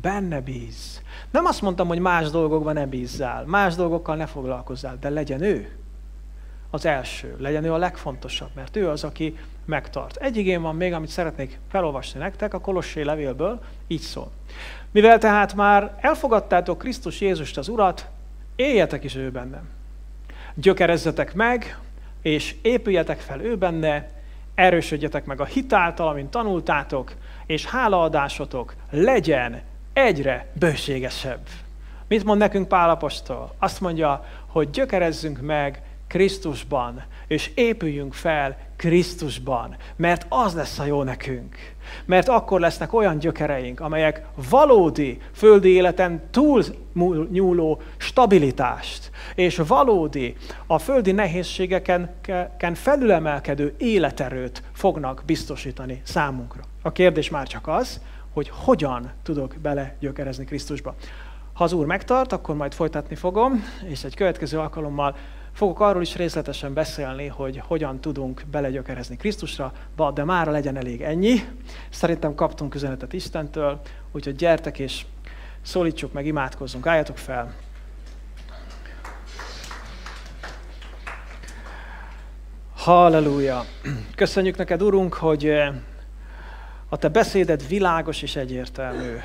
[0.00, 1.02] Benne bíz.
[1.30, 5.83] Nem azt mondtam, hogy más dolgokban ne bízzál, más dolgokkal ne foglalkozzál, de legyen ő
[6.74, 10.16] az első, legyen ő a legfontosabb, mert ő az, aki megtart.
[10.16, 14.30] Egy igén van még, amit szeretnék felolvasni nektek a Kolossé levélből, így szól.
[14.90, 18.06] Mivel tehát már elfogadtátok Krisztus Jézust az Urat,
[18.56, 19.68] éljetek is ő bennem.
[20.54, 21.78] Gyökerezzetek meg,
[22.22, 24.10] és épüljetek fel ő benne,
[24.54, 27.14] erősödjetek meg a hitáltal, amint tanultátok,
[27.46, 29.62] és hálaadásotok legyen
[29.92, 31.40] egyre bőségesebb.
[32.08, 33.54] Mit mond nekünk Pálapostól?
[33.58, 35.82] Azt mondja, hogy gyökerezzünk meg
[36.14, 41.56] Krisztusban, és épüljünk fel Krisztusban, mert az lesz a jó nekünk.
[42.04, 46.64] Mert akkor lesznek olyan gyökereink, amelyek valódi földi életen túl
[47.30, 50.36] nyúló stabilitást, és valódi
[50.66, 56.62] a földi nehézségeken felülemelkedő életerőt fognak biztosítani számunkra.
[56.82, 58.00] A kérdés már csak az,
[58.32, 60.94] hogy hogyan tudok belegyökerezni Krisztusba.
[61.52, 65.16] Ha az Úr megtart, akkor majd folytatni fogom, és egy következő alkalommal
[65.54, 69.72] fogok arról is részletesen beszélni, hogy hogyan tudunk belegyökerezni Krisztusra,
[70.14, 71.40] de mára legyen elég ennyi.
[71.90, 73.80] Szerintem kaptunk üzenetet Istentől,
[74.12, 75.04] úgyhogy gyertek és
[75.62, 77.54] szólítsuk meg, imádkozzunk, álljatok fel.
[82.76, 83.64] Halleluja!
[84.14, 85.52] Köszönjük neked, Urunk, hogy
[86.88, 89.16] a te beszéded világos és egyértelmű.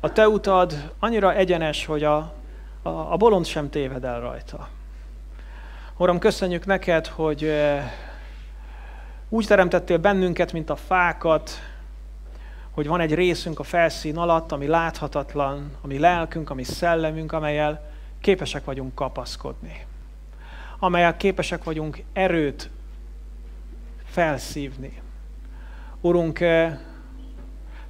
[0.00, 2.39] A te utad annyira egyenes, hogy a,
[2.82, 4.68] a, a bolond sem téved el rajta.
[5.96, 7.52] Uram, köszönjük neked, hogy
[9.28, 11.50] úgy teremtettél bennünket, mint a fákat,
[12.70, 18.64] hogy van egy részünk a felszín alatt, ami láthatatlan, ami lelkünk, ami szellemünk, amelyel képesek
[18.64, 19.86] vagyunk kapaszkodni.
[20.78, 22.70] Amelyel képesek vagyunk erőt
[24.04, 25.02] felszívni.
[26.00, 26.44] Urunk,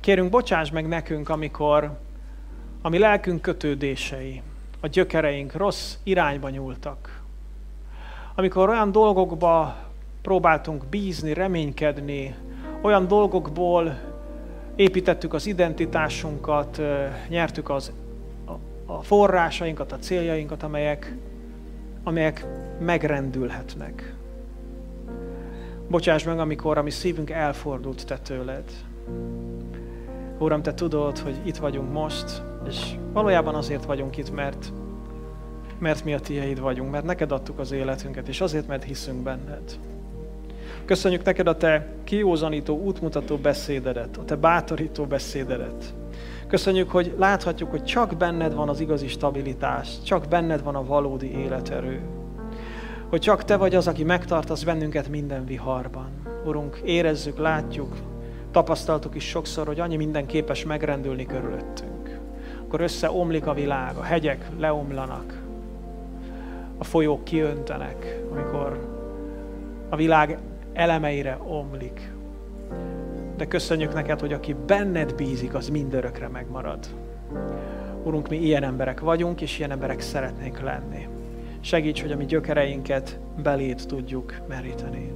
[0.00, 1.98] kérünk, bocsáss meg nekünk, amikor
[2.82, 4.42] a mi lelkünk kötődései,
[4.80, 7.22] a gyökereink rossz irányba nyúltak.
[8.34, 9.76] Amikor olyan dolgokba
[10.22, 12.34] próbáltunk bízni, reménykedni,
[12.82, 13.98] olyan dolgokból
[14.76, 16.80] építettük az identitásunkat,
[17.28, 17.92] nyertük az,
[18.86, 21.16] a, forrásainkat, a céljainkat, amelyek,
[22.02, 22.46] amelyek
[22.80, 24.14] megrendülhetnek.
[25.88, 28.64] Bocsáss meg, amikor a mi szívünk elfordult te tőled.
[30.38, 34.72] Uram, te tudod, hogy itt vagyunk most, és valójában azért vagyunk itt, mert,
[35.78, 39.78] mert mi a tieid vagyunk, mert neked adtuk az életünket, és azért, mert hiszünk benned.
[40.84, 45.94] Köszönjük neked a te kiózanító, útmutató beszédedet, a te bátorító beszédedet.
[46.46, 51.38] Köszönjük, hogy láthatjuk, hogy csak benned van az igazi stabilitás, csak benned van a valódi
[51.38, 52.00] életerő
[53.10, 56.10] hogy csak Te vagy az, aki megtartasz bennünket minden viharban.
[56.44, 57.94] Urunk, érezzük, látjuk,
[58.50, 61.99] tapasztaltuk is sokszor, hogy annyi minden képes megrendülni körülöttünk.
[62.70, 65.42] Akkor összeomlik a világ, a hegyek leomlanak,
[66.78, 68.88] a folyók kiöntenek, amikor
[69.88, 70.38] a világ
[70.72, 72.12] elemeire omlik.
[73.36, 76.86] De köszönjük neked, hogy aki benned bízik, az mindörökre megmarad.
[78.02, 81.08] Urunk, mi ilyen emberek vagyunk, és ilyen emberek szeretnénk lenni.
[81.60, 85.12] Segíts, hogy a mi gyökereinket belét tudjuk meríteni.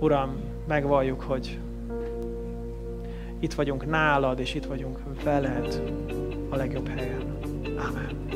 [0.00, 1.58] Uram, megvalljuk, hogy
[3.40, 5.82] itt vagyunk nálad, és itt vagyunk veled.
[6.48, 7.38] a legjobb helyen.
[7.64, 8.26] Amen.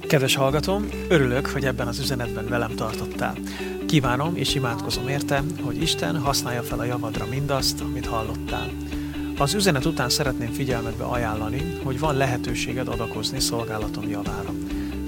[0.00, 3.34] Kedves hallgatom, örülök, hogy ebben az üzenetben velem tartottál.
[3.86, 8.70] Kívánom és imádkozom érte, hogy Isten használja fel a javadra mindazt, amit hallottál.
[9.38, 14.50] Az üzenet után szeretném figyelmetbe ajánlani, hogy van lehetőséged adakozni szolgálatom javára.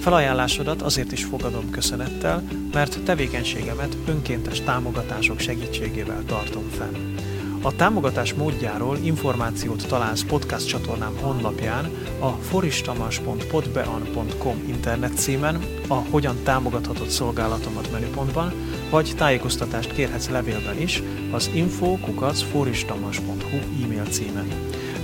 [0.00, 2.42] Felajánlásodat azért is fogadom köszönettel,
[2.72, 7.16] mert tevékenységemet önkéntes támogatások segítségével tartom fenn.
[7.62, 11.90] A támogatás módjáról információt találsz podcast csatornám honlapján,
[12.20, 18.52] a foristamas.podbean.com internet címen, a Hogyan támogathatod szolgálatomat menüpontban,
[18.90, 24.48] vagy tájékoztatást kérhetsz levélben is az info.foristamas.hu e-mail címen.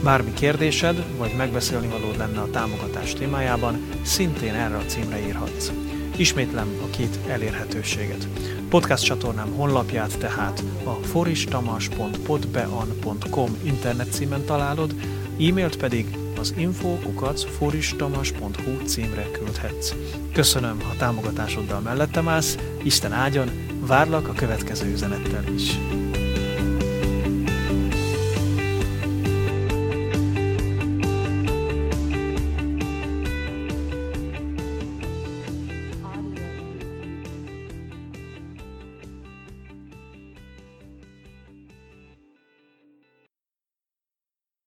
[0.06, 5.72] Bármi kérdésed, vagy megbeszélni valód lenne a támogatás témájában, szintén erre a címre írhatsz.
[6.16, 8.28] Ismétlem a két elérhetőséget.
[8.68, 14.94] Podcast csatornám honlapját tehát a foristamas.podbean.com internet címen találod,
[15.40, 19.94] e-mailt pedig az info.foristamas.hu címre küldhetsz.
[20.32, 23.50] Köszönöm, ha támogatásoddal mellettem állsz, Isten áldjon,
[23.80, 25.78] várlak a következő üzenettel is.